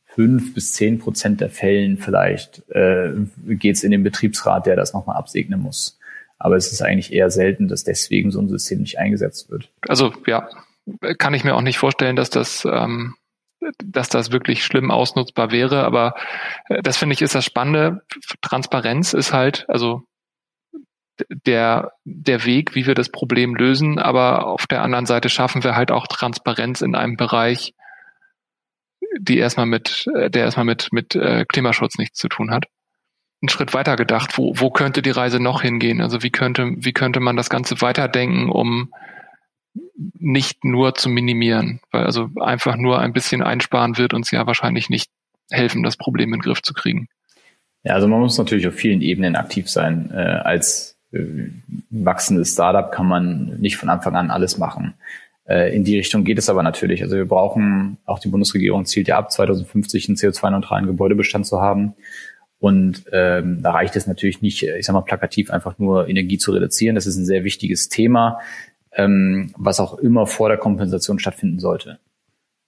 fünf 0.05 0.55
bis 0.55 0.75
zehn 0.75 0.99
Prozent 0.99 1.41
der 1.41 1.49
Fällen 1.49 1.97
vielleicht 1.97 2.63
äh, 2.69 3.11
geht 3.47 3.77
es 3.77 3.83
in 3.83 3.91
den 3.91 4.05
Betriebsrat, 4.05 4.67
der 4.67 4.77
das 4.77 4.93
nochmal 4.93 5.17
absegnen 5.17 5.61
muss. 5.61 5.99
Aber 6.39 6.57
es 6.57 6.71
ist 6.71 6.83
eigentlich 6.83 7.13
eher 7.13 7.31
selten, 7.31 7.69
dass 7.69 7.85
deswegen 7.85 8.31
so 8.31 8.41
ein 8.41 8.49
System 8.49 8.81
nicht 8.81 8.99
eingesetzt 8.99 9.51
wird. 9.51 9.71
Also 9.89 10.13
ja, 10.27 10.49
kann 11.19 11.33
ich 11.33 11.43
mir 11.43 11.55
auch 11.55 11.63
nicht 11.63 11.79
vorstellen, 11.79 12.17
dass 12.17 12.29
das, 12.29 12.67
ähm, 12.71 13.15
dass 13.83 14.11
das 14.11 14.31
wirklich 14.31 14.63
schlimm 14.63 14.91
ausnutzbar 14.91 15.51
wäre. 15.53 15.85
Aber 15.85 16.15
äh, 16.69 16.83
das 16.83 16.99
finde 16.99 17.15
ich 17.15 17.23
ist 17.23 17.35
das 17.35 17.47
Spannende. 17.47 18.03
Transparenz 18.43 19.15
ist 19.15 19.33
halt, 19.33 19.65
also 19.69 20.03
der, 21.47 21.93
der 22.05 22.45
Weg, 22.45 22.75
wie 22.75 22.87
wir 22.87 22.95
das 22.95 23.09
Problem 23.09 23.55
lösen. 23.55 23.99
Aber 23.99 24.47
auf 24.47 24.67
der 24.67 24.83
anderen 24.83 25.07
Seite 25.07 25.29
schaffen 25.29 25.65
wir 25.65 25.77
halt 25.77 25.91
auch 25.91 26.07
Transparenz 26.07 26.81
in 26.81 26.95
einem 26.95 27.17
Bereich, 27.17 27.75
die 29.19 29.39
erstmal 29.39 29.67
mit, 29.67 30.07
äh, 30.15 30.31
der 30.31 30.45
erstmal 30.45 30.67
mit, 30.67 30.89
mit 30.93 31.15
äh, 31.15 31.45
Klimaschutz 31.47 31.99
nichts 31.99 32.19
zu 32.19 32.29
tun 32.29 32.51
hat. 32.51 32.67
Einen 33.43 33.49
Schritt 33.49 33.75
weiter 33.75 33.97
gedacht, 33.97 34.39
wo, 34.39 34.53
wo 34.57 34.71
könnte 34.71 35.03
die 35.03 35.11
Reise 35.11 35.41
noch 35.41 35.63
hingehen? 35.63 36.01
Also 36.01 36.23
wie 36.23 36.31
könnte, 36.31 36.73
wie 36.77 36.93
könnte 36.93 37.21
man 37.21 37.37
das 37.37 37.51
Ganze 37.51 37.81
weiterdenken, 37.81 38.49
um 38.49 38.91
nicht 40.19 40.65
nur 40.65 40.95
zu 40.95 41.09
minimieren, 41.09 41.81
weil 41.91 42.05
also 42.05 42.31
einfach 42.41 42.77
nur 42.77 43.01
ein 43.01 43.13
bisschen 43.13 43.43
einsparen 43.43 43.99
wird 43.99 44.15
uns 44.15 44.31
ja 44.31 44.47
wahrscheinlich 44.47 44.89
nicht 44.89 45.11
helfen, 45.51 45.83
das 45.83 45.97
Problem 45.97 46.33
in 46.33 46.41
den 46.41 46.43
Griff 46.43 46.63
zu 46.63 46.73
kriegen. 46.73 47.09
Ja, 47.83 47.95
also 47.95 48.09
man 48.09 48.21
muss 48.21 48.39
natürlich 48.39 48.67
auf 48.67 48.75
vielen 48.75 49.03
Ebenen 49.03 49.37
aktiv 49.37 49.69
sein. 49.69 50.11
Äh, 50.11 50.17
als 50.17 50.94
wachsendes 51.91 52.53
Startup 52.53 52.91
kann 52.91 53.07
man 53.07 53.61
nicht 53.61 53.77
von 53.77 53.89
Anfang 53.89 54.17
an 54.17 54.31
alles 54.31 54.59
machen. 54.59 54.95
Äh, 55.47 55.75
in 55.75 55.85
die 55.85 55.97
Richtung 55.97 56.25
geht 56.25 56.39
es 56.39 56.49
aber 56.49 56.63
natürlich. 56.63 57.03
Also 57.03 57.17
wir 57.17 57.27
brauchen, 57.27 57.99
auch 58.07 58.19
die 58.19 58.29
Bundesregierung 58.29 58.85
zielt 58.87 59.09
ja 59.09 59.19
ab, 59.19 59.31
2050 59.31 60.09
einen 60.09 60.17
CO2-neutralen 60.17 60.87
Gebäudebestand 60.87 61.47
zu 61.47 61.61
haben. 61.61 61.95
Und 62.59 63.05
ähm, 63.13 63.63
da 63.63 63.73
reicht 63.73 63.95
es 63.95 64.07
natürlich 64.07 64.41
nicht, 64.41 64.63
ich 64.63 64.87
sag 64.87 64.95
mal, 64.95 65.03
plakativ 65.03 65.51
einfach 65.51 65.79
nur 65.79 66.09
Energie 66.09 66.39
zu 66.39 66.53
reduzieren. 66.53 66.95
Das 66.95 67.07
ist 67.07 67.17
ein 67.17 67.27
sehr 67.27 67.45
wichtiges 67.45 67.91
Thema, 67.91 68.39
ähm, 68.93 69.53
was 69.57 69.81
auch 69.81 69.99
immer 69.99 70.27
vor 70.27 70.49
der 70.49 70.57
Kompensation 70.57 71.19
stattfinden 71.19 71.59
sollte. 71.59 71.99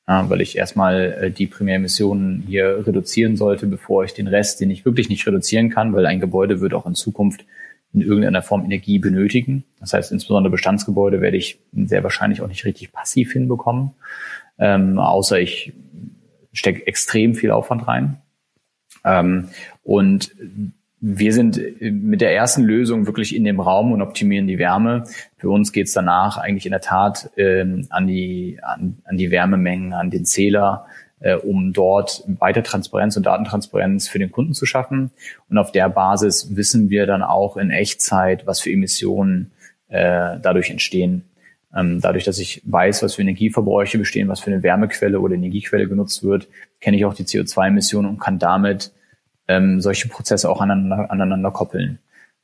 Ja, 0.09 0.29
weil 0.31 0.41
ich 0.41 0.57
erstmal 0.57 1.19
äh, 1.21 1.31
die 1.31 1.47
Primäremissionen 1.47 2.45
hier 2.47 2.87
reduzieren 2.87 3.37
sollte, 3.37 3.67
bevor 3.67 4.05
ich 4.05 4.13
den 4.13 4.29
Rest, 4.29 4.61
den 4.61 4.71
ich 4.71 4.85
wirklich 4.85 5.09
nicht 5.09 5.27
reduzieren 5.27 5.71
kann, 5.71 5.95
weil 5.95 6.07
ein 6.07 6.21
Gebäude 6.21 6.61
wird 6.61 6.75
auch 6.75 6.87
in 6.87 6.95
Zukunft 6.95 7.45
in 7.93 8.03
irgendeiner 8.03 8.43
Form 8.43 8.65
Energie 8.65 8.99
benötigen. 8.99 9.65
Das 9.81 9.93
heißt, 9.93 10.13
insbesondere 10.13 10.51
Bestandsgebäude 10.51 11.21
werde 11.21 11.37
ich 11.37 11.61
sehr 11.73 12.03
wahrscheinlich 12.03 12.43
auch 12.43 12.49
nicht 12.49 12.65
richtig 12.65 12.93
passiv 12.93 13.33
hinbekommen, 13.33 13.93
ähm, 14.59 14.99
außer 14.99 15.41
ich 15.41 15.73
stecke 16.53 16.87
extrem 16.87 17.35
viel 17.35 17.51
Aufwand 17.51 17.87
rein. 17.87 18.19
Ähm, 19.05 19.49
und 19.83 20.35
wir 21.01 21.33
sind 21.33 21.61
mit 21.81 22.21
der 22.21 22.35
ersten 22.35 22.65
Lösung 22.65 23.07
wirklich 23.07 23.37
in 23.37 23.45
dem 23.45 23.61
Raum 23.61 23.93
und 23.93 24.03
optimieren 24.03 24.47
die 24.47 24.59
Wärme. 24.59 25.05
Für 25.37 25.51
uns 25.51 25.73
geht 25.73 25.87
es 25.87 25.93
danach 25.93 26.39
eigentlich 26.39 26.67
in 26.67 26.73
der 26.73 26.81
Tat 26.81 27.31
ähm, 27.37 27.87
an, 27.91 28.07
die, 28.07 28.59
an, 28.63 28.99
an 29.05 29.17
die 29.17 29.31
Wärmemengen, 29.31 29.93
an 29.93 30.11
den 30.11 30.25
Zähler, 30.25 30.87
äh, 31.21 31.35
um 31.35 31.73
dort 31.73 32.25
weiter 32.27 32.63
Transparenz 32.63 33.17
und 33.17 33.27
Datentransparenz 33.27 34.09
für 34.09 34.19
den 34.19 34.31
Kunden 34.31 34.55
zu 34.55 34.67
schaffen. 34.67 35.11
Und 35.49 35.59
auf 35.59 35.73
der 35.73 35.89
Basis 35.89 36.57
wissen 36.57 36.91
wir 36.91 37.07
dann 37.07 37.23
auch 37.23 37.57
in 37.57 37.71
Echtzeit, 37.71 38.47
was 38.47 38.61
für 38.61 38.71
Emissionen 38.71 39.53
äh, 39.89 40.39
dadurch 40.41 40.71
entstehen. 40.71 41.25
Ähm, 41.75 42.01
dadurch, 42.01 42.25
dass 42.25 42.39
ich 42.39 42.63
weiß, 42.65 43.03
was 43.03 43.15
für 43.15 43.23
Energieverbräuche 43.23 43.99
bestehen, 43.99 44.29
was 44.29 44.41
für 44.41 44.51
eine 44.51 44.63
Wärmequelle 44.63 45.21
oder 45.21 45.35
Energiequelle 45.35 45.89
genutzt 45.89 46.23
wird, 46.23 46.49
kenne 46.81 46.97
ich 46.97 47.05
auch 47.05 47.15
die 47.15 47.25
CO2-Emissionen 47.25 48.09
und 48.09 48.19
kann 48.19 48.39
damit 48.39 48.93
ähm, 49.49 49.81
solche 49.81 50.09
Prozesse 50.09 50.49
auch 50.49 50.61
aneinander, 50.61 51.11
aneinander 51.11 51.51
koppeln. 51.51 51.99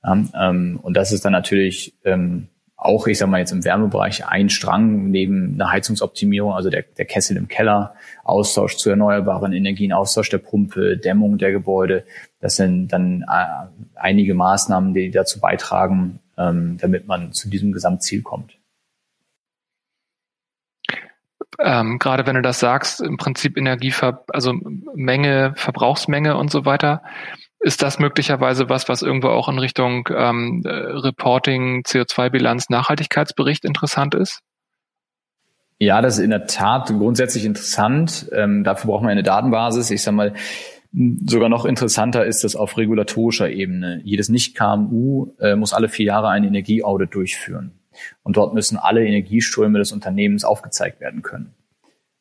Ja, 0.05 0.19
ähm, 0.35 0.81
und 0.83 0.97
das 0.97 1.12
ist 1.12 1.25
dann 1.25 1.33
natürlich 1.33 1.95
ähm, 2.05 2.49
auch, 2.85 3.07
ich 3.07 3.19
sag 3.19 3.29
mal 3.29 3.39
jetzt 3.39 3.53
im 3.53 3.65
Wärmebereich, 3.65 4.27
ein 4.27 4.51
Strang 4.51 5.11
neben 5.11 5.55
einer 5.55 5.71
Heizungsoptimierung, 5.71 6.53
also 6.53 6.69
der, 6.69 6.83
der 6.83 7.05
Kessel 7.05 7.37
im 7.37 7.49
Keller, 7.49 7.95
Austausch 8.25 8.77
zu 8.77 8.91
erneuerbaren 8.91 9.53
Energien, 9.53 9.93
Austausch 9.93 10.31
der 10.31 10.39
Pumpe, 10.39 10.97
Dämmung 10.97 11.39
der 11.39 11.53
Gebäude. 11.53 12.05
Das 12.41 12.57
sind 12.57 12.89
dann 12.89 13.23
äh, 13.23 13.67
einige 13.95 14.35
Maßnahmen, 14.35 14.95
die 14.95 15.11
dazu 15.11 15.41
beitragen, 15.41 16.19
ähm, 16.37 16.77
damit 16.81 17.07
man 17.07 17.33
zu 17.33 17.49
diesem 17.49 17.73
Gesamtziel 17.73 18.23
kommt. 18.23 18.53
Ähm, 21.59 21.99
gerade 21.99 22.27
wenn 22.27 22.35
du 22.35 22.43
das 22.43 22.59
sagst, 22.59 23.01
im 23.01 23.17
Prinzip 23.17 23.57
Energiever, 23.57 24.25
also 24.29 24.55
Menge, 24.95 25.53
Verbrauchsmenge 25.57 26.37
und 26.37 26.51
so 26.51 26.65
weiter, 26.65 27.03
ist 27.62 27.83
das 27.83 27.99
möglicherweise 27.99 28.69
was, 28.69 28.88
was 28.88 29.02
irgendwo 29.02 29.28
auch 29.28 29.49
in 29.49 29.59
Richtung 29.59 30.09
ähm, 30.14 30.62
Reporting, 30.66 31.83
CO2-Bilanz, 31.87 32.69
Nachhaltigkeitsbericht 32.69 33.64
interessant 33.64 34.14
ist? 34.14 34.40
Ja, 35.78 36.00
das 36.00 36.19
ist 36.19 36.25
in 36.25 36.31
der 36.31 36.47
Tat 36.47 36.88
grundsätzlich 36.88 37.45
interessant. 37.45 38.28
Ähm, 38.33 38.64
dafür 38.64 38.90
brauchen 38.90 39.07
wir 39.07 39.11
eine 39.11 39.23
Datenbasis. 39.23 39.90
Ich 39.90 40.02
sage 40.02 40.16
mal, 40.16 40.35
sogar 40.92 41.49
noch 41.49 41.64
interessanter 41.64 42.25
ist 42.26 42.45
das 42.45 42.57
auf 42.57 42.76
regulatorischer 42.76 43.50
Ebene. 43.50 44.00
Jedes 44.04 44.28
Nicht-KMU 44.28 45.33
äh, 45.40 45.57
muss 45.57 45.73
alle 45.73 45.88
vier 45.88 46.07
Jahre 46.07 46.28
ein 46.28 46.45
Energieaudit 46.45 47.14
durchführen. 47.14 47.73
Und 48.23 48.37
dort 48.37 48.54
müssen 48.54 48.76
alle 48.76 49.04
Energieströme 49.04 49.78
des 49.78 49.92
Unternehmens 49.92 50.45
aufgezeigt 50.45 51.00
werden 51.00 51.23
können. 51.23 51.54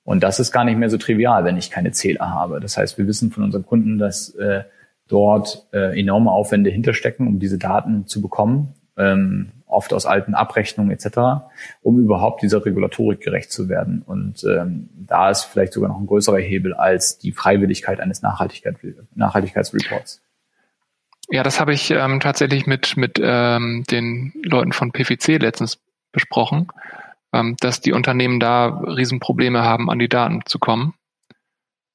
Und 0.03 0.24
das 0.24 0.39
ist 0.39 0.51
gar 0.51 0.63
nicht 0.63 0.77
mehr 0.77 0.89
so 0.89 0.98
trivial, 0.98 1.45
wenn 1.45 1.57
ich 1.57 1.71
keine 1.71 1.91
Zähler 1.91 2.29
habe. 2.29 2.60
Das 2.60 2.77
heißt, 2.77 2.98
wir 2.98 3.07
wissen 3.07 3.31
von 3.31 3.43
unseren 3.43 3.65
Kunden, 3.65 3.98
dass 3.98 4.29
äh, 4.36 4.63
dort 5.12 5.68
äh, 5.74 6.00
enorme 6.00 6.32
Aufwände 6.32 6.70
hinterstecken, 6.70 7.27
um 7.27 7.39
diese 7.39 7.58
Daten 7.58 8.08
zu 8.08 8.22
bekommen, 8.22 8.74
ähm, 8.98 9.51
oft 9.65 9.94
aus 9.94 10.06
alten 10.06 10.34
Abrechnungen 10.34 10.91
etc., 10.91 11.44
um 11.82 12.00
überhaupt 12.00 12.41
dieser 12.41 12.65
Regulatorik 12.65 13.22
gerecht 13.22 13.51
zu 13.51 13.70
werden. 13.70 14.03
Und 14.06 14.44
ähm, 14.44 14.89
da 14.96 15.30
ist 15.30 15.44
vielleicht 15.44 15.74
sogar 15.74 15.89
noch 15.89 16.00
ein 16.00 16.08
größerer 16.08 16.39
Hebel 16.39 16.74
als 16.74 17.18
die 17.18 17.32
Freiwilligkeit 17.32 18.00
eines 18.00 18.22
Nachhaltigkeit, 18.22 18.77
Nachhaltigkeitsreports. 19.15 20.22
Ja, 21.30 21.44
das 21.44 21.60
habe 21.60 21.74
ich 21.74 21.91
ähm, 21.91 22.20
tatsächlich 22.20 22.68
mit, 22.68 22.98
mit 22.98 23.20
ähm, 23.22 23.84
den 23.89 24.34
Leuten 24.44 24.74
von 24.74 24.91
PVC 24.91 25.41
letztens 25.41 25.80
besprochen, 26.12 26.68
ähm, 27.34 27.56
dass 27.60 27.80
die 27.80 27.94
Unternehmen 27.94 28.39
da 28.39 28.68
Riesenprobleme 28.68 29.63
haben, 29.63 29.89
an 29.89 30.00
die 30.00 30.10
Daten 30.10 30.41
zu 30.46 30.60
kommen. 30.60 30.94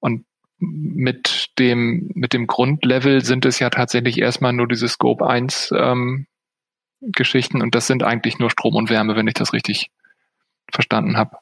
Und 0.01 0.25
mit 0.59 1.51
dem, 1.59 2.11
mit 2.15 2.33
dem 2.33 2.47
Grundlevel 2.47 3.25
sind 3.25 3.45
es 3.45 3.59
ja 3.59 3.71
tatsächlich 3.71 4.19
erstmal 4.19 4.53
nur 4.53 4.69
diese 4.69 4.89
Scope 4.89 5.27
1 5.27 5.73
ähm, 5.77 6.27
Geschichten 7.01 7.61
und 7.61 7.75
das 7.75 7.87
sind 7.87 8.03
eigentlich 8.03 8.39
nur 8.39 8.51
Strom 8.51 8.75
und 8.75 8.91
Wärme, 8.91 9.17
wenn 9.17 9.29
ich 9.29 9.35
das 9.35 9.53
richtig 9.53 9.91
verstanden 10.71 11.17
habe. 11.17 11.37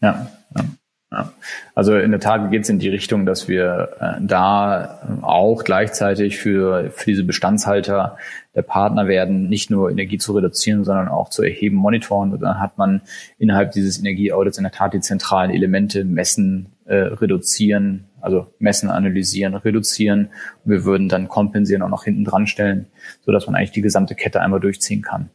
Ja, 0.00 0.30
ja. 0.54 0.64
Ja. 1.12 1.30
Also 1.74 1.98
in 1.98 2.10
der 2.10 2.20
Tat 2.20 2.50
geht 2.50 2.62
es 2.62 2.70
in 2.70 2.78
die 2.78 2.88
Richtung, 2.88 3.26
dass 3.26 3.46
wir 3.46 3.90
äh, 4.00 4.14
da 4.20 5.20
auch 5.20 5.62
gleichzeitig 5.62 6.38
für, 6.38 6.90
für 6.90 7.04
diese 7.04 7.24
Bestandshalter 7.24 8.16
der 8.54 8.62
Partner 8.62 9.06
werden, 9.06 9.48
nicht 9.48 9.70
nur 9.70 9.90
Energie 9.90 10.16
zu 10.16 10.32
reduzieren, 10.32 10.84
sondern 10.84 11.08
auch 11.08 11.28
zu 11.28 11.42
erheben, 11.42 11.76
monitoren. 11.76 12.32
Und 12.32 12.40
dann 12.40 12.60
hat 12.60 12.78
man 12.78 13.02
innerhalb 13.38 13.72
dieses 13.72 13.98
Energieaudits 13.98 14.56
in 14.56 14.64
der 14.64 14.72
Tat 14.72 14.94
die 14.94 15.00
zentralen 15.00 15.50
Elemente 15.50 16.04
messen, 16.04 16.72
äh, 16.92 17.14
reduzieren, 17.14 18.04
also 18.20 18.52
messen, 18.58 18.90
analysieren, 18.90 19.54
reduzieren. 19.54 20.28
Und 20.62 20.72
wir 20.72 20.84
würden 20.84 21.08
dann 21.08 21.26
kompensieren 21.26 21.80
auch 21.80 21.88
noch 21.88 22.04
hinten 22.04 22.24
dran 22.24 22.46
stellen, 22.46 22.86
sodass 23.22 23.46
man 23.46 23.54
eigentlich 23.54 23.70
die 23.70 23.80
gesamte 23.80 24.14
Kette 24.14 24.42
einmal 24.42 24.60
durchziehen 24.60 25.00
kann. 25.00 25.30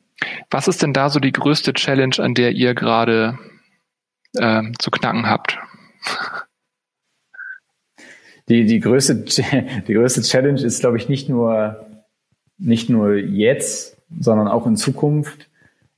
Was 0.52 0.68
ist 0.68 0.84
denn 0.84 0.94
da 0.94 1.10
so 1.10 1.20
die 1.20 1.32
größte 1.32 1.74
Challenge, 1.74 2.16
an 2.20 2.36
der 2.36 2.52
ihr 2.52 2.76
gerade 2.76 3.40
äh, 4.36 4.62
zu 4.78 4.92
knacken 4.92 5.28
habt? 5.28 5.58
Die, 8.48 8.66
die, 8.66 8.80
größte, 8.80 9.16
die 9.88 9.94
größte 9.94 10.22
Challenge 10.22 10.62
ist, 10.62 10.82
glaube 10.82 10.98
ich, 10.98 11.10
nicht 11.10 11.28
nur, 11.28 11.88
nicht 12.60 12.92
nur 12.92 13.16
jetzt, 13.16 13.98
sondern 14.20 14.48
auch 14.48 14.68
in 14.68 14.78
Zukunft. 14.78 15.50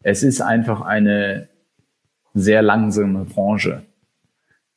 Es 0.04 0.24
ist 0.24 0.40
einfach 0.40 0.80
eine 0.80 1.50
sehr 2.34 2.62
langsame 2.62 3.26
Branche. 3.26 3.84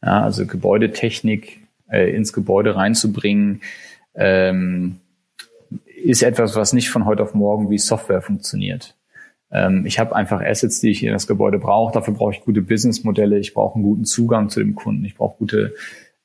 Ja, 0.04 0.23
also 0.23 0.47
Gebäudetechnik 0.47 1.61
äh, 1.90 2.14
ins 2.14 2.32
Gebäude 2.32 2.75
reinzubringen, 2.76 3.62
ähm, 4.14 5.00
ist 6.04 6.23
etwas, 6.23 6.56
was 6.56 6.73
nicht 6.73 6.90
von 6.90 7.06
heute 7.06 7.23
auf 7.23 7.35
morgen 7.35 7.71
wie 7.71 7.78
Software 7.78 8.23
funktioniert. 8.23 8.97
Ähm, 9.52 9.87
ich 9.87 9.99
habe 9.99 10.16
einfach 10.16 10.42
Assets, 10.42 10.80
die 10.80 10.90
ich 10.90 11.04
in 11.04 11.12
das 11.12 11.26
Gebäude 11.26 11.59
brauche. 11.59 11.92
Dafür 11.92 12.14
brauche 12.14 12.32
ich 12.32 12.40
gute 12.40 12.62
Businessmodelle. 12.62 13.38
Ich 13.38 13.54
brauche 13.54 13.76
einen 13.76 13.85
guten 13.85 14.04
Zugang 14.04 14.49
zu 14.49 14.61
dem 14.61 14.75
Kunden. 14.75 15.04
Ich 15.04 15.14
brauche 15.14 15.38
gute 15.38 15.75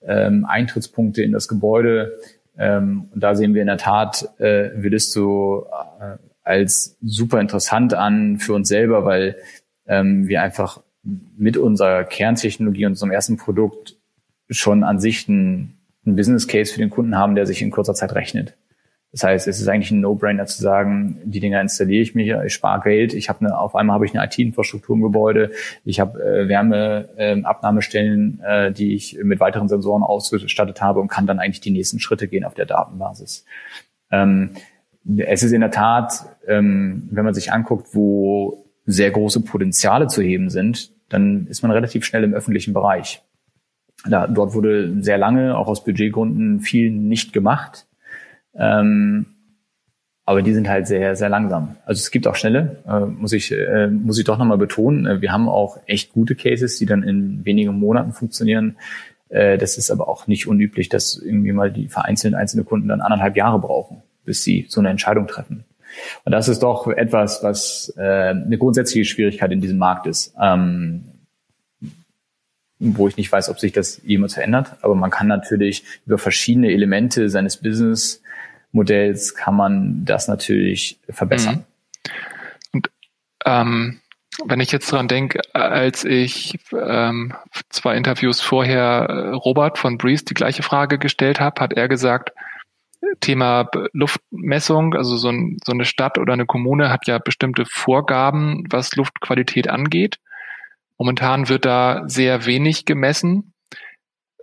ähm, 0.02 0.46
Eintrittspunkte 0.46 1.22
in 1.22 1.34
das 1.34 1.48
Gebäude. 1.48 2.18
Ähm, 2.58 3.10
und 3.14 3.22
da 3.22 3.36
sehen 3.36 3.54
wir 3.54 3.62
in 3.62 3.68
der 3.68 3.78
Tat 3.78 4.30
äh, 4.40 4.72
Willisto 4.76 5.68
äh, 6.00 6.18
als 6.44 6.98
super 7.04 7.42
interessant 7.42 7.94
an 7.94 8.40
für 8.40 8.54
uns 8.54 8.70
selber, 8.70 9.06
weil 9.06 9.36
ähm, 9.86 10.28
wir 10.28 10.42
einfach 10.42 10.82
mit 11.38 11.58
unserer 11.58 12.04
Kerntechnologie 12.04 12.86
und 12.86 12.94
unserem 12.94 13.12
ersten 13.12 13.38
Produkt 13.38 13.96
schon 14.50 14.84
an 14.84 15.00
sich 15.00 15.28
ein, 15.28 15.78
ein 16.06 16.16
Business 16.16 16.48
Case 16.48 16.74
für 16.74 16.80
den 16.80 16.90
Kunden 16.90 17.18
haben, 17.18 17.36
der 17.36 17.46
sich 17.46 17.62
in 17.62 17.72
kurzer 17.72 17.94
Zeit 17.94 18.16
rechnet. 18.16 18.58
Das 19.14 19.24
heißt, 19.24 19.48
es 19.48 19.62
ist 19.62 19.68
eigentlich 19.68 19.92
ein 19.92 20.02
No-Brainer 20.02 20.46
zu 20.48 20.62
sagen, 20.62 21.18
die 21.24 21.40
Dinger 21.40 21.62
installiere 21.62 22.02
ich 22.02 22.14
mir, 22.14 22.44
ich 22.44 22.54
spare 22.54 22.82
Geld, 22.82 23.14
ich 23.14 23.30
habe 23.30 23.40
eine, 23.40 23.58
auf 23.58 23.74
einmal 23.74 23.96
habe 23.96 24.06
ich 24.06 24.14
eine 24.14 24.26
IT-Infrastruktur 24.26 24.96
im 24.98 25.02
Gebäude, 25.02 25.52
ich 25.86 26.02
habe 26.02 26.22
äh, 26.22 26.48
Wärmeabnahmestellen, 26.50 28.42
äh, 28.46 28.68
äh, 28.68 28.72
die 28.72 28.96
ich 28.96 29.18
mit 29.24 29.40
weiteren 29.40 29.70
Sensoren 29.70 30.04
ausgestattet 30.04 30.82
habe 30.82 31.00
und 31.00 31.08
kann 31.08 31.26
dann 31.26 31.40
eigentlich 31.40 31.62
die 31.62 31.72
nächsten 31.72 32.00
Schritte 32.00 32.28
gehen 32.28 32.44
auf 32.44 32.54
der 32.54 32.66
Datenbasis. 32.66 33.46
Ähm, 34.12 34.52
es 35.18 35.42
ist 35.42 35.54
in 35.54 35.62
der 35.62 35.72
Tat, 35.72 36.26
ähm, 36.46 37.08
wenn 37.10 37.24
man 37.24 37.34
sich 37.34 37.54
anguckt, 37.54 37.96
wo 37.96 38.66
sehr 38.86 39.12
große 39.12 39.42
Potenziale 39.42 40.08
zu 40.08 40.22
heben 40.22 40.50
sind, 40.50 40.92
dann 41.10 41.48
ist 41.48 41.62
man 41.62 41.72
relativ 41.72 42.06
schnell 42.06 42.24
im 42.24 42.34
öffentlichen 42.34 42.74
Bereich. 42.74 43.22
Da, 44.06 44.28
dort 44.28 44.54
wurde 44.54 45.02
sehr 45.02 45.18
lange, 45.18 45.58
auch 45.58 45.68
aus 45.68 45.84
Budgetgründen, 45.84 46.60
viel 46.60 46.92
nicht 46.92 47.34
gemacht. 47.34 47.88
Ähm, 48.56 49.26
aber 50.26 50.42
die 50.42 50.54
sind 50.54 50.68
halt 50.68 50.88
sehr, 50.88 51.16
sehr 51.16 51.30
langsam. 51.30 51.78
Also 51.86 52.00
es 52.00 52.12
gibt 52.12 52.28
auch 52.28 52.36
schnelle, 52.36 52.84
äh, 52.86 53.06
muss 53.06 53.32
ich, 53.32 53.52
äh, 53.52 53.88
muss 53.88 54.20
ich 54.20 54.26
doch 54.26 54.38
nochmal 54.38 54.58
betonen. 54.58 55.06
Äh, 55.06 55.22
wir 55.22 55.32
haben 55.32 55.48
auch 55.48 55.80
echt 55.86 56.12
gute 56.12 56.36
Cases, 56.36 56.78
die 56.78 56.86
dann 56.86 57.02
in 57.02 57.46
wenigen 57.46 57.80
Monaten 57.80 58.12
funktionieren. 58.12 58.76
Äh, 59.30 59.58
das 59.58 59.78
ist 59.78 59.90
aber 59.90 60.10
auch 60.10 60.28
nicht 60.28 60.46
unüblich, 60.46 60.90
dass 60.90 61.16
irgendwie 61.16 61.54
mal 61.54 61.72
die 61.72 61.88
vereinzelten 61.88 62.38
einzelne 62.38 62.66
Kunden 62.66 62.90
dann 62.90 63.00
anderthalb 63.00 63.38
Jahre 63.38 63.60
brauchen, 63.60 64.04
bis 64.26 64.44
sie 64.44 64.66
so 64.68 64.82
eine 64.82 64.90
Entscheidung 64.90 65.28
treffen. 65.28 65.64
Und 66.26 66.32
das 66.32 66.48
ist 66.48 66.64
doch 66.64 66.88
etwas, 66.88 67.44
was 67.44 67.94
äh, 67.98 68.30
eine 68.30 68.58
grundsätzliche 68.58 69.06
Schwierigkeit 69.06 69.52
in 69.52 69.62
diesem 69.62 69.78
Markt 69.78 70.08
ist. 70.08 70.34
Ähm, 70.42 71.04
wo 72.80 73.08
ich 73.08 73.18
nicht 73.18 73.32
weiß, 73.32 73.50
ob 73.50 73.60
sich 73.60 73.72
das 73.72 74.02
jemals 74.04 74.36
verändert. 74.36 74.76
Aber 74.82 74.96
man 74.96 75.10
kann 75.10 75.28
natürlich 75.28 75.84
über 76.06 76.18
verschiedene 76.18 76.72
Elemente 76.72 77.30
seines 77.30 77.58
Business-Modells 77.58 79.36
kann 79.36 79.56
man 79.56 80.06
das 80.06 80.28
natürlich 80.28 81.00
verbessern. 81.10 81.56
Mhm. 81.56 81.64
Und 82.74 82.92
ähm, 83.46 84.00
wenn 84.46 84.60
ich 84.60 84.72
jetzt 84.72 84.92
dran 84.92 85.08
denke, 85.08 85.42
als 85.54 86.06
ich 86.06 86.60
ähm, 86.72 87.34
zwei 87.70 87.98
Interviews 87.98 88.42
vorher 88.42 89.08
äh, 89.10 89.30
Robert 89.30 89.80
von 89.80 89.98
Breeze 89.98 90.26
die 90.26 90.36
gleiche 90.36 90.62
Frage 90.62 91.00
gestellt 91.00 91.40
habe, 91.40 91.60
hat 91.60 91.74
er 91.74 91.88
gesagt, 91.88 92.32
Thema 93.20 93.70
Luftmessung, 93.94 94.94
also 94.94 95.18
so, 95.18 95.30
ein, 95.30 95.58
so 95.64 95.72
eine 95.72 95.86
Stadt 95.86 96.18
oder 96.18 96.34
eine 96.34 96.46
Kommune 96.46 96.90
hat 96.90 97.08
ja 97.08 97.18
bestimmte 97.18 97.66
Vorgaben, 97.66 98.64
was 98.70 98.96
Luftqualität 98.96 99.70
angeht. 99.70 100.18
Momentan 100.98 101.50
wird 101.50 101.66
da 101.66 102.04
sehr 102.08 102.46
wenig 102.46 102.86
gemessen. 102.86 103.54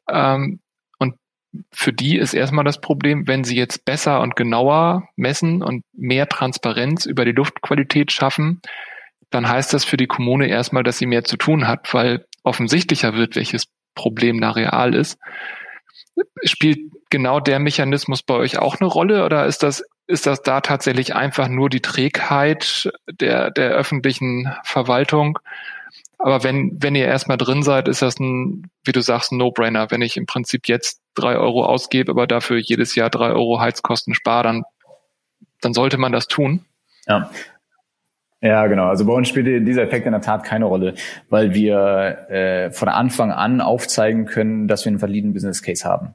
Ähm, 0.09 0.61
und 0.99 1.16
für 1.73 1.92
die 1.92 2.16
ist 2.16 2.35
erstmal 2.35 2.64
das 2.64 2.80
Problem, 2.80 3.26
wenn 3.26 3.44
sie 3.44 3.56
jetzt 3.56 3.85
besser 3.85 4.21
und 4.21 4.37
genauer 4.37 5.09
messen 5.16 5.62
und 5.62 5.85
mehr 5.92 6.28
Transparenz 6.28 7.06
über 7.06 7.25
die 7.25 7.33
Luftqualität 7.33 8.12
schaffen, 8.12 8.61
dann 9.30 9.49
heißt 9.49 9.73
das 9.73 9.85
für 9.85 9.97
die 9.97 10.06
Kommune 10.06 10.47
erstmal, 10.47 10.85
dass 10.85 10.99
sie 10.99 11.06
mehr 11.06 11.25
zu 11.25 11.37
tun 11.37 11.66
hat, 11.66 11.92
weil 11.92 12.25
offensichtlicher 12.44 13.14
wird, 13.14 13.37
welches 13.37 13.66
Problem 13.94 14.40
da 14.40 14.50
real 14.50 14.94
ist. 14.94 15.18
Spielt 16.44 16.92
genau 17.11 17.40
der 17.40 17.59
Mechanismus 17.59 18.23
bei 18.23 18.35
euch 18.35 18.59
auch 18.59 18.80
eine 18.80 18.88
Rolle 18.88 19.25
oder 19.25 19.47
ist 19.47 19.62
das, 19.62 19.85
ist 20.06 20.26
das 20.26 20.42
da 20.42 20.61
tatsächlich 20.61 21.14
einfach 21.14 21.49
nur 21.49 21.71
die 21.71 21.80
Trägheit 21.80 22.90
der, 23.11 23.50
der 23.50 23.71
öffentlichen 23.71 24.52
Verwaltung? 24.62 25.38
Aber 26.18 26.42
wenn, 26.42 26.73
wenn 26.83 26.94
ihr 26.94 27.06
erstmal 27.06 27.37
drin 27.37 27.62
seid, 27.62 27.88
ist 27.88 28.02
das 28.02 28.18
ein, 28.18 28.71
wie 28.85 28.92
du 28.92 29.02
sagst, 29.02 29.33
ein 29.33 29.38
No-Brainer. 29.38 29.90
Wenn 29.90 30.02
ich 30.02 30.16
im 30.16 30.26
Prinzip 30.26 30.68
jetzt 30.68 31.02
drei 31.14 31.37
Euro 31.37 31.64
ausgebe, 31.66 32.12
aber 32.12 32.26
dafür 32.26 32.59
jedes 32.59 32.94
Jahr 32.94 33.11
drei 33.11 33.30
Euro 33.30 33.61
Heizkosten 33.61 34.14
spare, 34.14 34.44
dann, 34.44 34.62
dann 35.61 35.75
sollte 35.75 35.99
man 35.99 36.12
das 36.12 36.26
tun. 36.26 36.64
Ja. 37.06 37.30
Ja, 38.45 38.67
genau. 38.67 38.89
Also 38.89 39.07
bei 39.07 39.15
uns 39.15 39.29
spielt 39.29 39.67
dieser 39.67 39.83
Effekt 39.83 40.05
in 40.05 40.13
der 40.13 40.21
Tat 40.21 40.45
keine 40.45 40.67
Rolle, 40.67 40.97
weil 41.31 41.55
wir 41.55 42.29
äh, 42.29 42.71
von 42.71 42.91
Anfang 42.91 43.33
an 43.33 43.63
aufzeigen 43.63 44.27
können, 44.27 44.69
dass 44.69 44.85
wir 44.85 44.91
einen 44.91 45.01
validen 45.01 45.33
Business 45.33 45.63
Case 45.63 45.89
haben. 45.89 46.15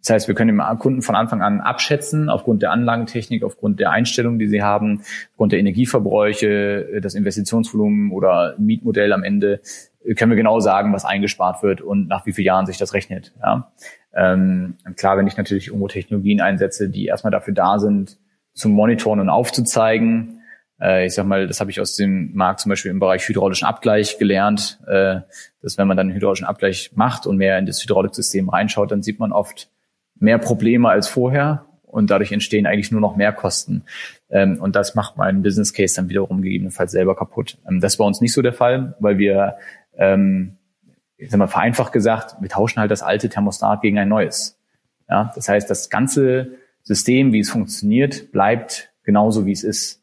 Das 0.00 0.10
heißt, 0.10 0.28
wir 0.28 0.34
können 0.34 0.54
dem 0.54 0.78
Kunden 0.78 1.00
von 1.00 1.14
Anfang 1.14 1.40
an 1.40 1.62
abschätzen, 1.62 2.28
aufgrund 2.28 2.60
der 2.60 2.72
Anlagentechnik, 2.72 3.42
aufgrund 3.42 3.80
der 3.80 3.90
Einstellungen, 3.90 4.38
die 4.38 4.48
sie 4.48 4.62
haben, 4.62 5.00
aufgrund 5.30 5.52
der 5.52 5.60
Energieverbräuche, 5.60 6.90
äh, 6.92 7.00
das 7.00 7.14
Investitionsvolumen 7.14 8.12
oder 8.12 8.54
Mietmodell 8.58 9.14
am 9.14 9.22
Ende, 9.22 9.62
äh, 10.04 10.12
können 10.12 10.30
wir 10.30 10.36
genau 10.36 10.60
sagen, 10.60 10.92
was 10.92 11.06
eingespart 11.06 11.62
wird 11.62 11.80
und 11.80 12.06
nach 12.06 12.26
wie 12.26 12.34
vielen 12.34 12.48
Jahren 12.48 12.66
sich 12.66 12.76
das 12.76 12.92
rechnet. 12.92 13.32
Ja. 13.40 13.72
Ähm, 14.12 14.74
klar, 14.96 15.16
wenn 15.16 15.26
ich 15.26 15.38
natürlich 15.38 15.68
irgendwo 15.68 15.88
Technologien 15.88 16.42
einsetze, 16.42 16.90
die 16.90 17.06
erstmal 17.06 17.30
dafür 17.30 17.54
da 17.54 17.78
sind, 17.78 18.18
zu 18.52 18.68
monitoren 18.68 19.20
und 19.20 19.30
aufzuzeigen, 19.30 20.41
äh, 20.82 21.06
ich 21.06 21.14
sag 21.14 21.26
mal, 21.26 21.46
das 21.46 21.60
habe 21.60 21.70
ich 21.70 21.80
aus 21.80 21.94
dem 21.94 22.34
Markt 22.34 22.60
zum 22.60 22.70
Beispiel 22.70 22.90
im 22.90 22.98
Bereich 22.98 23.26
hydraulischen 23.28 23.66
Abgleich 23.66 24.18
gelernt, 24.18 24.80
äh, 24.86 25.20
dass 25.62 25.78
wenn 25.78 25.86
man 25.86 25.96
dann 25.96 26.08
einen 26.08 26.16
hydraulischen 26.16 26.46
Abgleich 26.46 26.90
macht 26.94 27.26
und 27.26 27.36
mehr 27.36 27.58
in 27.58 27.66
das 27.66 27.82
Hydrauliksystem 27.82 28.48
reinschaut, 28.48 28.90
dann 28.90 29.02
sieht 29.02 29.20
man 29.20 29.32
oft, 29.32 29.70
mehr 30.18 30.38
Probleme 30.38 30.88
als 30.88 31.08
vorher 31.08 31.66
und 31.82 32.10
dadurch 32.10 32.32
entstehen 32.32 32.66
eigentlich 32.66 32.90
nur 32.90 33.00
noch 33.00 33.16
mehr 33.16 33.32
Kosten. 33.32 33.84
Ähm, 34.30 34.58
und 34.60 34.74
das 34.76 34.94
macht 34.94 35.16
meinen 35.16 35.42
Business 35.42 35.72
Case 35.72 35.94
dann 35.94 36.08
wiederum 36.08 36.42
gegebenenfalls 36.42 36.92
selber 36.92 37.14
kaputt. 37.14 37.58
Ähm, 37.68 37.80
das 37.80 37.98
war 37.98 38.06
uns 38.06 38.20
nicht 38.20 38.32
so 38.32 38.42
der 38.42 38.52
Fall, 38.52 38.94
weil 38.98 39.18
wir, 39.18 39.56
ähm, 39.96 40.56
ich 41.16 41.30
sag 41.30 41.38
mal 41.38 41.48
vereinfacht 41.48 41.92
gesagt, 41.92 42.36
wir 42.40 42.48
tauschen 42.48 42.80
halt 42.80 42.90
das 42.90 43.02
alte 43.02 43.28
Thermostat 43.28 43.82
gegen 43.82 43.98
ein 43.98 44.08
neues. 44.08 44.58
Ja, 45.08 45.32
das 45.34 45.48
heißt, 45.48 45.68
das 45.68 45.90
ganze 45.90 46.52
System, 46.82 47.32
wie 47.32 47.40
es 47.40 47.50
funktioniert, 47.50 48.32
bleibt 48.32 48.92
genauso, 49.04 49.46
wie 49.46 49.52
es 49.52 49.62
ist. 49.62 50.01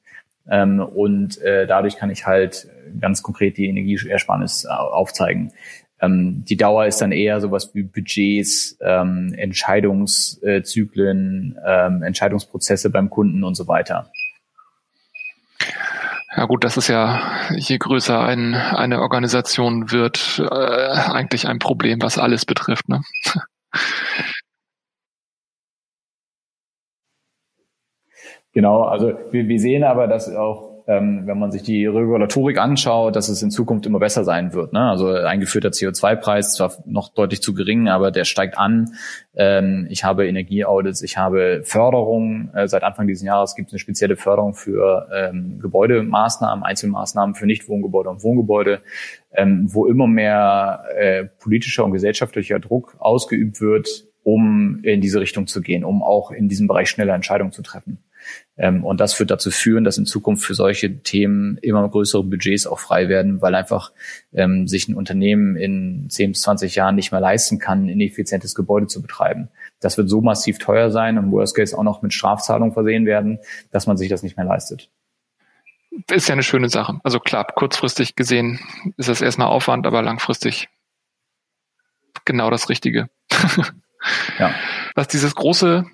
Ähm, 0.49 0.79
und 0.79 1.39
äh, 1.41 1.67
dadurch 1.67 1.97
kann 1.97 2.09
ich 2.09 2.25
halt 2.25 2.67
ganz 2.99 3.21
konkret 3.21 3.57
die 3.57 3.67
Energieersparnis 3.67 4.65
äh, 4.65 4.69
aufzeigen. 4.69 5.53
Ähm, 6.01 6.43
die 6.45 6.57
Dauer 6.57 6.85
ist 6.85 7.01
dann 7.01 7.11
eher 7.11 7.41
sowas 7.41 7.71
wie 7.73 7.83
Budgets, 7.83 8.77
ähm, 8.81 9.33
Entscheidungszyklen, 9.37 11.57
ähm, 11.65 12.03
Entscheidungsprozesse 12.03 12.89
beim 12.89 13.09
Kunden 13.09 13.43
und 13.43 13.55
so 13.55 13.67
weiter. 13.67 14.09
Ja 16.35 16.45
gut, 16.45 16.63
das 16.63 16.77
ist 16.77 16.87
ja, 16.87 17.21
je 17.55 17.77
größer 17.77 18.23
ein, 18.23 18.53
eine 18.53 19.01
Organisation 19.01 19.91
wird, 19.91 20.39
äh, 20.39 20.53
eigentlich 20.53 21.47
ein 21.47 21.59
Problem, 21.59 22.01
was 22.01 22.17
alles 22.17 22.45
betrifft. 22.45 22.87
Ne? 22.87 23.01
Genau, 28.59 28.81
also 28.81 29.13
wir, 29.31 29.47
wir 29.47 29.57
sehen 29.57 29.85
aber, 29.85 30.07
dass 30.07 30.35
auch 30.35 30.83
ähm, 30.85 31.21
wenn 31.27 31.39
man 31.39 31.49
sich 31.49 31.63
die 31.63 31.85
Regulatorik 31.85 32.57
anschaut, 32.57 33.15
dass 33.15 33.29
es 33.29 33.41
in 33.41 33.51
Zukunft 33.51 33.85
immer 33.85 33.99
besser 33.99 34.25
sein 34.25 34.51
wird. 34.51 34.73
Ne? 34.73 34.81
Also 34.81 35.07
eingeführter 35.07 35.69
CO2-Preis, 35.69 36.55
zwar 36.55 36.73
noch 36.85 37.07
deutlich 37.07 37.41
zu 37.41 37.53
gering, 37.53 37.87
aber 37.87 38.11
der 38.11 38.25
steigt 38.25 38.57
an. 38.57 38.91
Ähm, 39.33 39.87
ich 39.89 40.03
habe 40.03 40.27
Energieaudits, 40.27 41.01
ich 41.03 41.17
habe 41.17 41.61
Förderung. 41.63 42.49
Äh, 42.53 42.67
seit 42.67 42.83
Anfang 42.83 43.07
dieses 43.07 43.23
Jahres 43.23 43.55
gibt 43.55 43.69
es 43.69 43.73
eine 43.75 43.79
spezielle 43.79 44.17
Förderung 44.17 44.55
für 44.55 45.07
ähm, 45.15 45.59
Gebäudemaßnahmen, 45.61 46.65
Einzelmaßnahmen 46.65 47.35
für 47.35 47.45
Nichtwohngebäude 47.45 48.09
und 48.09 48.23
Wohngebäude, 48.23 48.81
ähm, 49.31 49.69
wo 49.69 49.85
immer 49.85 50.07
mehr 50.07 50.83
äh, 50.97 51.23
politischer 51.23 51.85
und 51.85 51.93
gesellschaftlicher 51.93 52.59
Druck 52.59 52.97
ausgeübt 52.99 53.61
wird, 53.61 53.87
um 54.23 54.81
in 54.83 54.99
diese 54.99 55.21
Richtung 55.21 55.47
zu 55.47 55.61
gehen, 55.61 55.85
um 55.85 56.03
auch 56.03 56.31
in 56.31 56.49
diesem 56.49 56.67
Bereich 56.67 56.89
schneller 56.89 57.15
Entscheidungen 57.15 57.53
zu 57.53 57.61
treffen. 57.61 57.99
Ähm, 58.57 58.83
und 58.83 58.99
das 58.99 59.19
wird 59.19 59.31
dazu 59.31 59.51
führen, 59.51 59.83
dass 59.83 59.97
in 59.97 60.05
Zukunft 60.05 60.45
für 60.45 60.53
solche 60.53 60.99
Themen 60.99 61.57
immer 61.61 61.87
größere 61.87 62.23
Budgets 62.23 62.67
auch 62.67 62.79
frei 62.79 63.07
werden, 63.07 63.41
weil 63.41 63.55
einfach 63.55 63.91
ähm, 64.33 64.67
sich 64.67 64.87
ein 64.87 64.95
Unternehmen 64.95 65.55
in 65.55 66.09
10 66.09 66.31
bis 66.31 66.41
20 66.41 66.75
Jahren 66.75 66.95
nicht 66.95 67.11
mehr 67.11 67.21
leisten 67.21 67.59
kann, 67.59 67.85
ein 67.85 67.89
ineffizientes 67.89 68.55
Gebäude 68.55 68.87
zu 68.87 69.01
betreiben. 69.01 69.49
Das 69.79 69.97
wird 69.97 70.09
so 70.09 70.21
massiv 70.21 70.57
teuer 70.57 70.91
sein 70.91 71.17
und 71.17 71.31
Worst 71.31 71.55
Case 71.55 71.77
auch 71.77 71.83
noch 71.83 72.01
mit 72.01 72.13
Strafzahlungen 72.13 72.73
versehen 72.73 73.05
werden, 73.05 73.39
dass 73.71 73.87
man 73.87 73.97
sich 73.97 74.09
das 74.09 74.23
nicht 74.23 74.37
mehr 74.37 74.45
leistet. 74.45 74.89
Ist 76.11 76.27
ja 76.27 76.33
eine 76.33 76.43
schöne 76.43 76.69
Sache. 76.69 76.99
Also 77.03 77.19
klar, 77.19 77.45
kurzfristig 77.45 78.15
gesehen 78.15 78.59
ist 78.97 79.09
das 79.09 79.21
erstmal 79.21 79.47
Aufwand, 79.47 79.87
aber 79.87 80.01
langfristig 80.01 80.69
genau 82.25 82.49
das 82.49 82.69
Richtige. 82.69 83.09
ja. 84.39 84.53
Was 84.95 85.07
dieses 85.07 85.35
große 85.35 85.85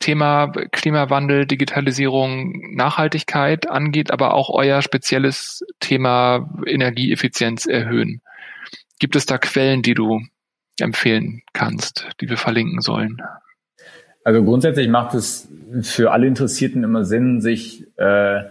Thema 0.00 0.48
Klimawandel, 0.72 1.46
Digitalisierung, 1.46 2.74
Nachhaltigkeit 2.74 3.68
angeht, 3.68 4.10
aber 4.10 4.34
auch 4.34 4.50
euer 4.50 4.82
spezielles 4.82 5.64
Thema 5.78 6.50
Energieeffizienz 6.66 7.66
erhöhen. 7.66 8.20
Gibt 8.98 9.14
es 9.14 9.26
da 9.26 9.38
Quellen, 9.38 9.82
die 9.82 9.94
du 9.94 10.20
empfehlen 10.80 11.42
kannst, 11.52 12.08
die 12.20 12.28
wir 12.28 12.36
verlinken 12.36 12.80
sollen? 12.80 13.18
Also 14.24 14.42
grundsätzlich 14.42 14.88
macht 14.88 15.14
es 15.14 15.48
für 15.82 16.10
alle 16.10 16.26
Interessierten 16.26 16.82
immer 16.82 17.04
Sinn, 17.04 17.40
sich 17.40 17.86
äh, 17.96 18.42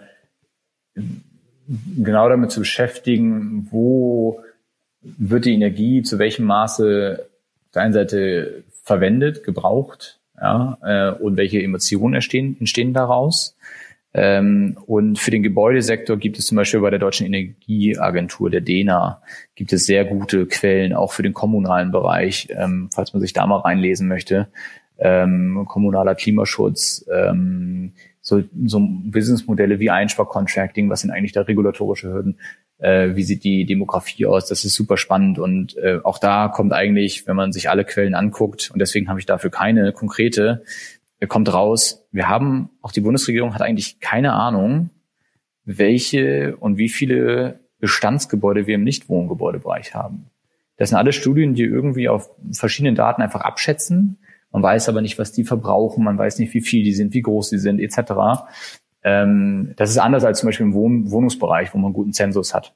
genau 1.98 2.30
damit 2.30 2.52
zu 2.52 2.62
beschäftigen, 2.62 3.68
wo 3.70 4.44
wird 5.02 5.46
die 5.46 5.54
Energie 5.54 6.04
zu 6.04 6.20
welchem 6.20 6.46
Maße 6.46 7.20
auf 7.20 7.72
der 7.74 7.82
einen 7.82 7.94
Seite 7.94 8.64
verwendet, 8.84 9.44
gebraucht 9.44 10.18
ja, 10.40 10.78
äh, 10.84 11.12
und 11.22 11.38
welche 11.38 11.62
Emotionen 11.62 12.16
entstehen, 12.16 12.58
entstehen 12.60 12.94
daraus. 12.94 13.56
Ähm, 14.14 14.78
und 14.88 15.20
für 15.20 15.32
den 15.32 15.44
Gebäudesektor 15.44 16.18
gibt 16.18 16.40
es 16.40 16.48
zum 16.48 16.56
Beispiel 16.56 16.80
bei 16.80 16.90
der 16.90 17.00
Deutschen 17.00 17.28
Energieagentur, 17.28 18.50
der 18.50 18.62
DENA, 18.62 19.22
gibt 19.56 19.74
es 19.74 19.86
sehr 19.86 20.06
gute 20.06 20.48
Quellen, 20.48 20.94
auch 20.94 21.12
für 21.12 21.24
den 21.24 21.34
kommunalen 21.34 21.92
Bereich, 21.92 22.48
ähm, 22.52 22.90
falls 22.94 23.14
man 23.14 23.22
sich 23.22 23.34
da 23.34 23.46
mal 23.46 23.60
reinlesen 23.60 24.08
möchte. 24.08 24.48
Ähm, 25.00 25.66
kommunaler 25.68 26.16
Klimaschutz, 26.16 27.06
ähm, 27.14 27.94
so, 28.22 28.44
so 28.66 28.80
Businessmodelle 28.82 29.80
wie 29.80 29.90
Einsparcontracting, 29.90 30.90
was 30.90 31.02
sind 31.02 31.12
eigentlich 31.12 31.32
da 31.34 31.42
regulatorische 31.42 32.12
Hürden? 32.12 32.40
Äh, 32.80 33.16
wie 33.16 33.24
sieht 33.24 33.44
die 33.44 33.66
Demografie 33.66 34.26
aus? 34.26 34.48
Das 34.48 34.66
ist 34.66 34.74
super 34.74 34.98
spannend 34.98 35.40
und 35.40 35.78
äh, 35.78 36.00
auch 36.04 36.18
da 36.18 36.48
kommt 36.48 36.74
eigentlich, 36.74 37.28
wenn 37.28 37.36
man 37.36 37.52
sich 37.52 37.70
alle 37.70 37.86
Quellen 37.86 38.16
anguckt, 38.16 38.72
und 38.72 38.80
deswegen 38.80 39.08
habe 39.08 39.20
ich 39.20 39.26
dafür 39.26 39.52
keine 39.52 39.94
konkrete, 39.94 40.64
kommt 41.28 41.52
raus, 41.52 42.06
wir 42.12 42.28
haben, 42.28 42.70
auch 42.82 42.92
die 42.92 43.02
Bundesregierung 43.02 43.56
hat 43.56 43.62
eigentlich 43.62 44.00
keine 44.00 44.34
Ahnung, 44.34 44.90
welche 45.66 46.56
und 46.58 46.78
wie 46.78 46.90
viele 46.90 47.60
Bestandsgebäude 47.80 48.68
wir 48.68 48.76
im 48.76 48.84
Nichtwohngebäudebereich 48.84 49.94
haben. 49.94 50.30
Das 50.78 50.90
sind 50.90 50.98
alle 50.98 51.14
Studien, 51.14 51.56
die 51.56 51.64
irgendwie 51.64 52.08
auf 52.08 52.30
verschiedenen 52.52 52.96
Daten 52.96 53.22
einfach 53.22 53.42
abschätzen. 53.42 54.18
Man 54.58 54.64
weiß 54.64 54.90
aber 54.90 55.02
nicht, 55.02 55.20
was 55.20 55.32
die 55.32 55.44
verbrauchen, 55.44 56.04
man 56.04 56.18
weiß 56.18 56.40
nicht, 56.40 56.52
wie 56.56 56.62
viel 56.62 56.84
die 56.84 56.94
sind, 56.94 57.14
wie 57.14 57.22
groß 57.22 57.52
die 57.52 57.60
sind, 57.60 57.80
etc. 57.80 58.48
Ähm, 59.04 59.74
das 59.78 59.92
ist 59.92 60.00
anders 60.00 60.24
als 60.24 60.40
zum 60.40 60.48
Beispiel 60.48 60.66
im 60.66 60.74
Wohn 60.74 61.12
Wohnungsbereich, 61.12 61.76
wo 61.76 61.78
man 61.78 61.90
einen 61.90 61.94
guten 61.94 62.12
Zensus 62.12 62.56
hat. 62.56 62.74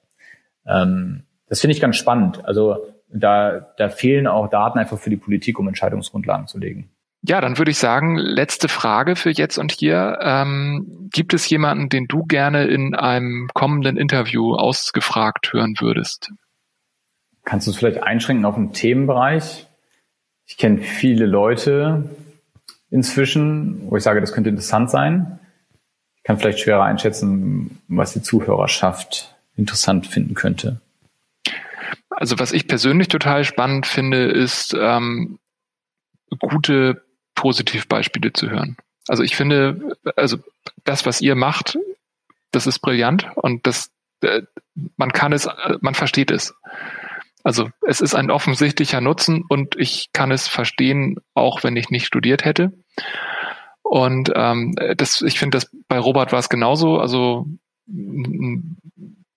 Ähm, 0.67 1.23
das 1.49 1.59
finde 1.59 1.73
ich 1.73 1.81
ganz 1.81 1.95
spannend. 1.95 2.45
Also 2.45 2.77
da, 3.11 3.73
da 3.77 3.89
fehlen 3.89 4.27
auch 4.27 4.47
Daten 4.47 4.77
einfach 4.77 4.99
für 4.99 5.09
die 5.09 5.17
Politik, 5.17 5.57
um 5.57 5.67
Entscheidungsgrundlagen 5.67 6.45
zu 6.45 6.59
legen. 6.59 6.91
Ja, 7.23 7.41
dann 7.41 7.57
würde 7.57 7.71
ich 7.71 7.79
sagen, 7.79 8.15
letzte 8.15 8.67
Frage 8.67 9.15
für 9.15 9.31
jetzt 9.31 9.57
und 9.57 9.71
hier. 9.71 10.19
Ähm, 10.21 11.09
gibt 11.11 11.33
es 11.33 11.49
jemanden, 11.49 11.89
den 11.89 12.05
du 12.05 12.25
gerne 12.25 12.65
in 12.65 12.93
einem 12.93 13.49
kommenden 13.55 13.97
Interview 13.97 14.53
ausgefragt 14.53 15.51
hören 15.51 15.73
würdest? 15.79 16.31
Kannst 17.43 17.65
du 17.65 17.71
es 17.71 17.77
vielleicht 17.77 18.03
einschränken 18.03 18.45
auf 18.45 18.55
einen 18.55 18.71
Themenbereich? 18.71 19.65
Ich 20.51 20.57
kenne 20.57 20.79
viele 20.79 21.27
Leute 21.27 22.09
inzwischen, 22.89 23.89
wo 23.89 23.95
ich 23.95 24.03
sage, 24.03 24.19
das 24.19 24.33
könnte 24.33 24.49
interessant 24.49 24.91
sein. 24.91 25.39
Ich 26.17 26.23
kann 26.23 26.37
vielleicht 26.37 26.59
schwerer 26.59 26.83
einschätzen, 26.83 27.79
was 27.87 28.11
die 28.11 28.21
Zuhörerschaft 28.21 29.33
interessant 29.55 30.07
finden 30.07 30.33
könnte. 30.33 30.81
Also 32.09 32.37
was 32.37 32.51
ich 32.51 32.67
persönlich 32.67 33.07
total 33.07 33.45
spannend 33.45 33.87
finde, 33.87 34.25
ist 34.25 34.75
ähm, 34.77 35.39
gute 36.37 37.01
Positivbeispiele 37.33 38.33
zu 38.33 38.49
hören. 38.49 38.75
Also 39.07 39.23
ich 39.23 39.37
finde, 39.37 39.95
also 40.17 40.37
das, 40.83 41.05
was 41.05 41.21
ihr 41.21 41.35
macht, 41.35 41.77
das 42.51 42.67
ist 42.67 42.79
brillant 42.79 43.25
und 43.35 43.65
das, 43.65 43.89
äh, 44.19 44.41
man 44.97 45.13
kann 45.13 45.31
es, 45.31 45.47
man 45.79 45.95
versteht 45.95 46.29
es. 46.29 46.53
Also 47.43 47.69
es 47.87 48.01
ist 48.01 48.15
ein 48.15 48.31
offensichtlicher 48.31 49.01
Nutzen 49.01 49.43
und 49.47 49.75
ich 49.77 50.09
kann 50.13 50.31
es 50.31 50.47
verstehen, 50.47 51.17
auch 51.33 51.63
wenn 51.63 51.75
ich 51.75 51.89
nicht 51.89 52.05
studiert 52.05 52.45
hätte. 52.45 52.71
Und 53.81 54.31
ähm, 54.35 54.75
das, 54.95 55.21
ich 55.21 55.39
finde, 55.39 55.57
das 55.57 55.69
bei 55.87 55.99
Robert 55.99 56.31
war 56.31 56.39
es 56.39 56.49
genauso. 56.49 56.97
Also 56.97 57.47
ein 57.87 58.77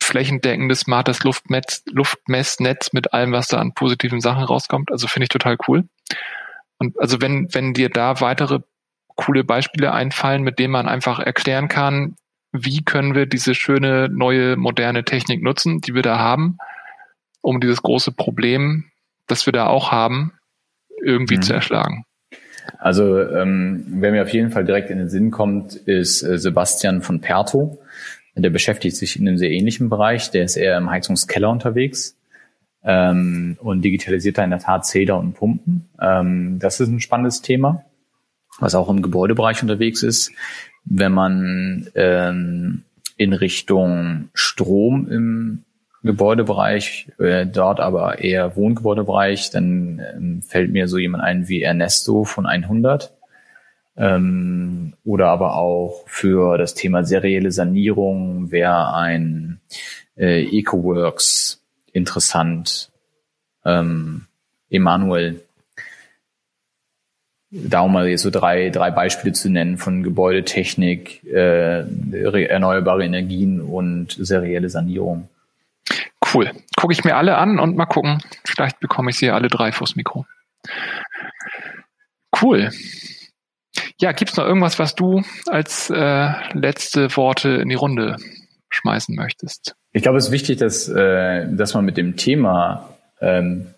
flächendeckendes 0.03 0.81
smartes 0.81 1.25
Luftmess, 1.25 1.83
Luftmessnetz 1.91 2.93
mit 2.93 3.13
allem, 3.13 3.33
was 3.33 3.49
da 3.49 3.59
an 3.59 3.75
positiven 3.75 4.21
Sachen 4.21 4.45
rauskommt. 4.45 4.93
Also 4.93 5.09
finde 5.09 5.25
ich 5.25 5.31
total 5.31 5.57
cool. 5.67 5.89
Und 6.79 7.01
also 7.01 7.21
wenn, 7.21 7.49
wenn 7.53 7.73
dir 7.73 7.89
da 7.89 8.21
weitere 8.21 8.61
coole 9.17 9.45
Beispiele 9.45 9.93
einfallen, 9.93 10.43
mit 10.43 10.59
denen 10.59 10.73
man 10.73 10.89
einfach 10.89 11.21
erklären 11.21 11.69
kann, 11.69 12.17
wie 12.53 12.85
können 12.85 13.15
wir 13.15 13.27
diese 13.27 13.55
schöne, 13.55 14.09
neue, 14.09 14.57
moderne 14.57 15.05
Technik 15.05 15.43
nutzen, 15.43 15.81
die 15.81 15.95
wir 15.95 16.03
da 16.03 16.19
haben, 16.19 16.59
um 17.45 17.61
dieses 17.61 17.83
große 17.83 18.13
Problem, 18.13 18.85
das 19.27 19.45
wir 19.47 19.53
da 19.53 19.67
auch 19.67 19.93
haben, 19.93 20.33
irgendwie 21.03 21.37
mhm. 21.37 21.43
zu 21.43 21.53
erschlagen. 21.53 22.05
Also 22.79 23.21
ähm, 23.21 23.85
wer 23.89 24.13
mir 24.13 24.23
auf 24.23 24.33
jeden 24.33 24.51
Fall 24.51 24.65
direkt 24.65 24.89
in 24.91 24.97
den 24.97 25.11
Sinn 25.11 25.31
kommt, 25.31 25.75
ist 25.75 26.23
äh, 26.23 26.39
Sebastian 26.39 27.03
von 27.03 27.21
Perto. 27.21 27.79
Der 28.35 28.51
beschäftigt 28.51 28.97
sich 28.97 29.19
in 29.19 29.29
einem 29.29 29.37
sehr 29.37 29.51
ähnlichen 29.51 29.91
Bereich. 29.91 30.31
Der 30.31 30.45
ist 30.45 30.57
eher 30.57 30.79
im 30.79 30.91
Heizungskeller 30.91 31.51
unterwegs 31.51 32.17
ähm, 32.83 33.59
und 33.61 33.83
digitalisiert 33.83 34.39
da 34.39 34.45
in 34.45 34.51
der 34.51 34.59
Tat 34.59 34.87
Zähler 34.87 35.19
und 35.19 35.35
Pumpen. 35.35 35.91
Ähm, 36.01 36.59
das 36.59 36.81
ist 36.81 36.89
ein 36.89 37.01
spannendes 37.01 37.43
Thema, 37.43 37.85
was 38.59 38.75
auch 38.75 38.89
im 38.89 39.03
Gebäudebereich 39.03 39.61
unterwegs 39.63 40.03
ist. 40.03 40.33
Wenn 40.87 41.13
man 41.13 41.89
ähm, 41.95 42.85
in 43.19 43.35
Richtung 43.35 44.31
Strom 44.33 45.09
im 45.11 45.65
Gebäudebereich, 46.05 47.09
äh, 47.19 47.47
dort 47.47 47.81
aber 47.81 48.19
eher 48.19 48.57
Wohngebäudebereich, 48.57 49.51
dann 49.51 50.03
ähm, 50.15 50.43
fällt 50.43 50.71
mir 50.71 50.87
so 50.87 50.99
jemand 50.99 51.25
ein 51.25 51.49
wie 51.49 51.63
Ernesto 51.63 52.25
von 52.25 52.47
100. 52.47 53.13
Ähm, 53.97 54.95
oder 55.05 55.29
aber 55.29 55.57
auch 55.57 56.05
für 56.07 56.59
das 56.59 56.75
Thema 56.75 57.05
serielle 57.05 57.53
Sanierung 57.53 58.51
wäre 58.51 58.95
ein 58.95 59.61
äh, 60.17 60.45
EcoWorks 60.45 61.63
interessant. 61.93 62.91
Ähm, 63.65 64.27
Emanuel. 64.69 65.41
Da 67.51 67.81
um 67.83 67.93
mal 67.93 68.19
so 68.19 68.31
drei, 68.31 68.71
drei 68.71 68.91
Beispiele 68.91 69.33
zu 69.33 69.49
nennen 69.49 69.79
von 69.79 70.03
Gebäudetechnik, 70.03 71.23
äh, 71.25 71.85
erneuerbare 72.47 73.05
Energien 73.05 73.61
und 73.61 74.17
serielle 74.19 74.69
Sanierung. 74.69 75.29
Cool. 76.33 76.51
Gucke 76.77 76.93
ich 76.93 77.05
mir 77.05 77.17
alle 77.17 77.37
an 77.37 77.59
und 77.59 77.77
mal 77.77 77.87
gucken. 77.87 78.23
Vielleicht 78.45 78.81
bekomme 78.81 79.11
ich 79.11 79.19
sie 79.19 79.31
alle 79.31 79.49
drei 79.49 79.73
vors 79.73 79.97
Mikro. 79.97 80.27
Cool. 82.41 82.71
Ja, 84.01 84.13
gibt's 84.13 84.37
noch 84.37 84.47
irgendwas, 84.47 84.79
was 84.79 84.95
du 84.95 85.23
als 85.47 85.91
äh, 85.91 86.31
letzte 86.53 87.15
Worte 87.17 87.51
in 87.51 87.69
die 87.69 87.75
Runde 87.75 88.17
schmeißen 88.71 89.15
möchtest? 89.15 89.77
Ich 89.93 90.03
glaube, 90.03 90.19
es 90.19 90.27
ist 90.27 90.33
wichtig, 90.33 90.59
dass, 90.59 90.89
äh, 90.89 91.47
dass 91.49 91.75
man 91.75 91.85
mit 91.85 91.97
dem 91.97 92.17
Thema 92.17 92.89
ähm, 93.21 93.69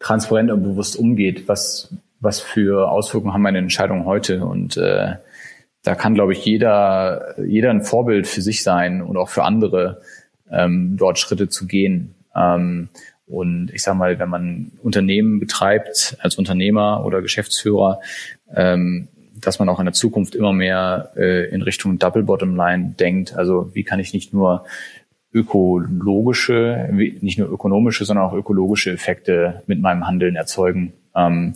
transparent 0.00 0.50
und 0.50 0.62
bewusst 0.62 0.96
umgeht, 0.96 1.46
was, 1.46 1.94
was 2.18 2.40
für 2.40 2.90
Auswirkungen 2.90 3.32
haben 3.32 3.42
meine 3.42 3.58
Entscheidungen 3.58 4.06
heute. 4.06 4.44
Und 4.44 4.76
äh, 4.76 5.14
da 5.82 5.94
kann, 5.94 6.14
glaube 6.14 6.32
ich, 6.32 6.44
jeder, 6.44 7.38
jeder 7.38 7.70
ein 7.70 7.84
Vorbild 7.84 8.26
für 8.26 8.42
sich 8.42 8.62
sein 8.62 9.02
und 9.02 9.16
auch 9.16 9.28
für 9.28 9.44
andere, 9.44 10.00
ähm, 10.50 10.96
dort 10.96 11.18
Schritte 11.18 11.48
zu 11.48 11.66
gehen. 11.66 12.14
Ähm, 12.34 12.88
und 13.26 13.70
ich 13.72 13.82
sage 13.82 13.96
mal, 13.96 14.18
wenn 14.18 14.28
man 14.28 14.72
Unternehmen 14.82 15.38
betreibt 15.38 16.16
als 16.20 16.36
Unternehmer 16.36 17.04
oder 17.04 17.22
Geschäftsführer, 17.22 18.00
ähm, 18.54 19.08
dass 19.40 19.58
man 19.58 19.68
auch 19.68 19.78
in 19.78 19.86
der 19.86 19.94
Zukunft 19.94 20.34
immer 20.34 20.52
mehr 20.52 21.12
äh, 21.16 21.48
in 21.48 21.62
Richtung 21.62 21.98
Double 21.98 22.24
Bottom 22.24 22.56
Line 22.56 22.94
denkt. 22.98 23.34
Also 23.34 23.70
wie 23.74 23.84
kann 23.84 24.00
ich 24.00 24.12
nicht 24.12 24.34
nur 24.34 24.64
ökologische, 25.32 26.88
nicht 26.92 27.38
nur 27.38 27.50
ökonomische, 27.50 28.04
sondern 28.04 28.26
auch 28.26 28.34
ökologische 28.34 28.90
Effekte 28.90 29.62
mit 29.66 29.80
meinem 29.80 30.06
Handeln 30.06 30.34
erzeugen. 30.34 30.92
Ähm, 31.14 31.54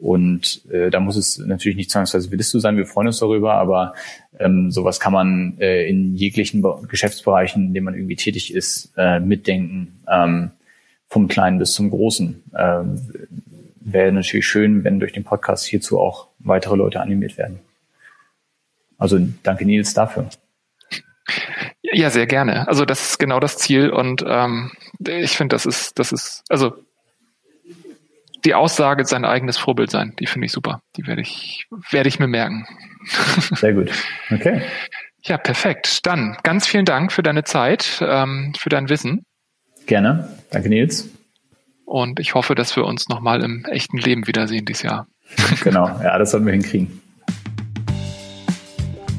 und 0.00 0.62
äh, 0.70 0.90
da 0.90 0.98
muss 0.98 1.16
es 1.16 1.38
natürlich 1.38 1.76
nicht 1.76 1.90
zwangsweise 1.90 2.30
willst 2.30 2.54
du 2.54 2.58
sein, 2.58 2.76
wir 2.76 2.86
freuen 2.86 3.08
uns 3.08 3.18
darüber, 3.18 3.54
aber 3.54 3.94
ähm, 4.38 4.70
sowas 4.70 4.98
kann 4.98 5.12
man 5.12 5.58
äh, 5.60 5.86
in 5.86 6.16
jeglichen 6.16 6.62
Be 6.62 6.80
Geschäftsbereichen, 6.88 7.66
in 7.66 7.74
denen 7.74 7.84
man 7.84 7.94
irgendwie 7.94 8.16
tätig 8.16 8.54
ist, 8.54 8.92
äh, 8.96 9.20
mitdenken, 9.20 10.00
ähm, 10.08 10.52
vom 11.06 11.28
Kleinen 11.28 11.58
bis 11.58 11.74
zum 11.74 11.90
Großen. 11.90 12.42
Ähm, 12.58 13.00
Wäre 13.82 14.12
natürlich 14.12 14.46
schön, 14.46 14.84
wenn 14.84 15.00
durch 15.00 15.12
den 15.12 15.24
Podcast 15.24 15.66
hierzu 15.66 15.98
auch 15.98 16.28
weitere 16.38 16.76
Leute 16.76 17.00
animiert 17.00 17.36
werden. 17.36 17.58
Also 18.96 19.18
danke 19.42 19.64
Nils 19.64 19.94
dafür. 19.94 20.28
Ja, 21.82 22.10
sehr 22.10 22.26
gerne. 22.26 22.68
Also 22.68 22.84
das 22.84 23.10
ist 23.10 23.18
genau 23.18 23.40
das 23.40 23.56
Ziel 23.56 23.90
und 23.90 24.24
ähm, 24.26 24.70
ich 25.06 25.36
finde, 25.36 25.54
das 25.54 25.66
ist, 25.66 25.98
das 25.98 26.12
ist, 26.12 26.44
also 26.48 26.74
die 28.44 28.54
Aussage 28.54 29.04
sein 29.04 29.24
eigenes 29.24 29.58
Vorbild 29.58 29.90
sein, 29.90 30.14
die 30.18 30.26
finde 30.26 30.46
ich 30.46 30.52
super. 30.52 30.80
Die 30.96 31.06
werde 31.06 31.22
ich, 31.22 31.66
werde 31.90 32.08
ich 32.08 32.18
mir 32.18 32.26
merken. 32.26 32.66
Sehr 33.54 33.72
gut. 33.72 33.90
Okay. 34.30 34.62
Ja, 35.22 35.36
perfekt. 35.36 36.06
Dann 36.06 36.36
ganz 36.42 36.66
vielen 36.66 36.84
Dank 36.84 37.12
für 37.12 37.22
deine 37.22 37.44
Zeit, 37.44 38.02
ähm, 38.02 38.52
für 38.58 38.70
dein 38.70 38.88
Wissen. 38.88 39.24
Gerne. 39.86 40.28
Danke, 40.50 40.68
Nils. 40.68 41.08
Und 41.84 42.20
ich 42.20 42.34
hoffe, 42.34 42.54
dass 42.54 42.76
wir 42.76 42.84
uns 42.84 43.08
nochmal 43.08 43.42
im 43.42 43.64
echten 43.64 43.98
Leben 43.98 44.26
wiedersehen 44.26 44.64
dieses 44.64 44.82
Jahr. 44.82 45.06
Genau, 45.62 45.86
ja, 46.02 46.18
das 46.18 46.30
sollten 46.30 46.46
wir 46.46 46.52
hinkriegen. 46.52 47.00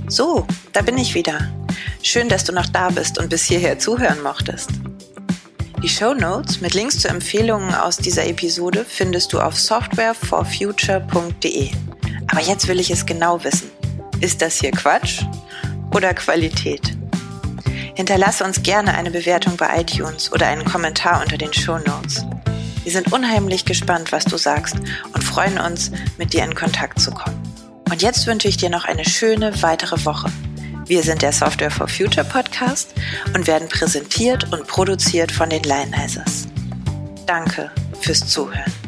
So, 0.08 0.46
da 0.74 0.82
bin 0.82 0.98
ich 0.98 1.16
wieder. 1.16 1.52
Schön, 2.04 2.28
dass 2.28 2.44
du 2.44 2.54
noch 2.54 2.66
da 2.66 2.90
bist 2.90 3.18
und 3.18 3.30
bis 3.30 3.46
hierher 3.46 3.80
zuhören 3.80 4.22
mochtest. 4.24 4.72
Die 5.82 5.90
Show 5.90 6.14
Notes 6.14 6.62
mit 6.62 6.76
Links 6.76 7.00
zu 7.00 7.08
Empfehlungen 7.08 7.74
aus 7.74 7.98
dieser 7.98 8.28
Episode 8.28 8.86
findest 8.88 9.34
du 9.34 9.40
auf 9.40 9.60
softwareforfuture.de. 9.60 11.72
Aber 12.28 12.42
jetzt 12.42 12.68
will 12.68 12.80
ich 12.80 12.92
es 12.92 13.08
genau 13.08 13.44
wissen. 13.44 13.72
Ist 14.20 14.44
das 14.44 14.60
hier 14.60 14.70
Quatsch 14.70 15.24
oder 15.96 16.14
Qualität? 16.14 16.96
Hinterlasse 17.96 18.44
uns 18.44 18.62
gerne 18.62 18.94
eine 18.94 19.10
Bewertung 19.10 19.58
bei 19.58 19.82
iTunes 19.82 20.32
oder 20.32 20.46
einen 20.46 20.66
Kommentar 20.66 21.20
unter 21.20 21.40
den 21.40 21.52
Show 21.52 21.80
Notes. 21.80 22.28
Wir 22.84 22.92
sind 22.92 23.12
unheimlich 23.12 23.66
gespannt, 23.66 24.12
was 24.12 24.26
du 24.26 24.38
sagst 24.38 24.76
und 24.76 25.24
freuen 25.24 25.58
uns, 25.58 25.90
mit 26.20 26.34
dir 26.34 26.44
in 26.44 26.54
Kontakt 26.54 27.00
zu 27.00 27.10
kommen. 27.10 27.42
Und 27.90 28.04
jetzt 28.04 28.28
wünsche 28.28 28.48
ich 28.48 28.58
dir 28.58 28.70
noch 28.70 28.86
eine 28.86 29.06
schöne 29.06 29.64
weitere 29.64 30.06
Woche. 30.06 30.32
Wir 30.92 31.04
sind 31.04 31.22
der 31.22 31.32
Software 31.32 31.72
for 31.72 31.88
Future 31.88 32.26
Podcast 32.26 32.94
und 33.34 33.48
werden 33.48 33.70
präsentiert 33.70 34.52
und 34.52 34.68
produziert 34.68 35.32
von 35.32 35.50
den 35.50 35.64
Lionizers. 35.64 36.50
Danke 37.26 37.72
fürs 38.02 38.28
Zuhören. 38.28 38.81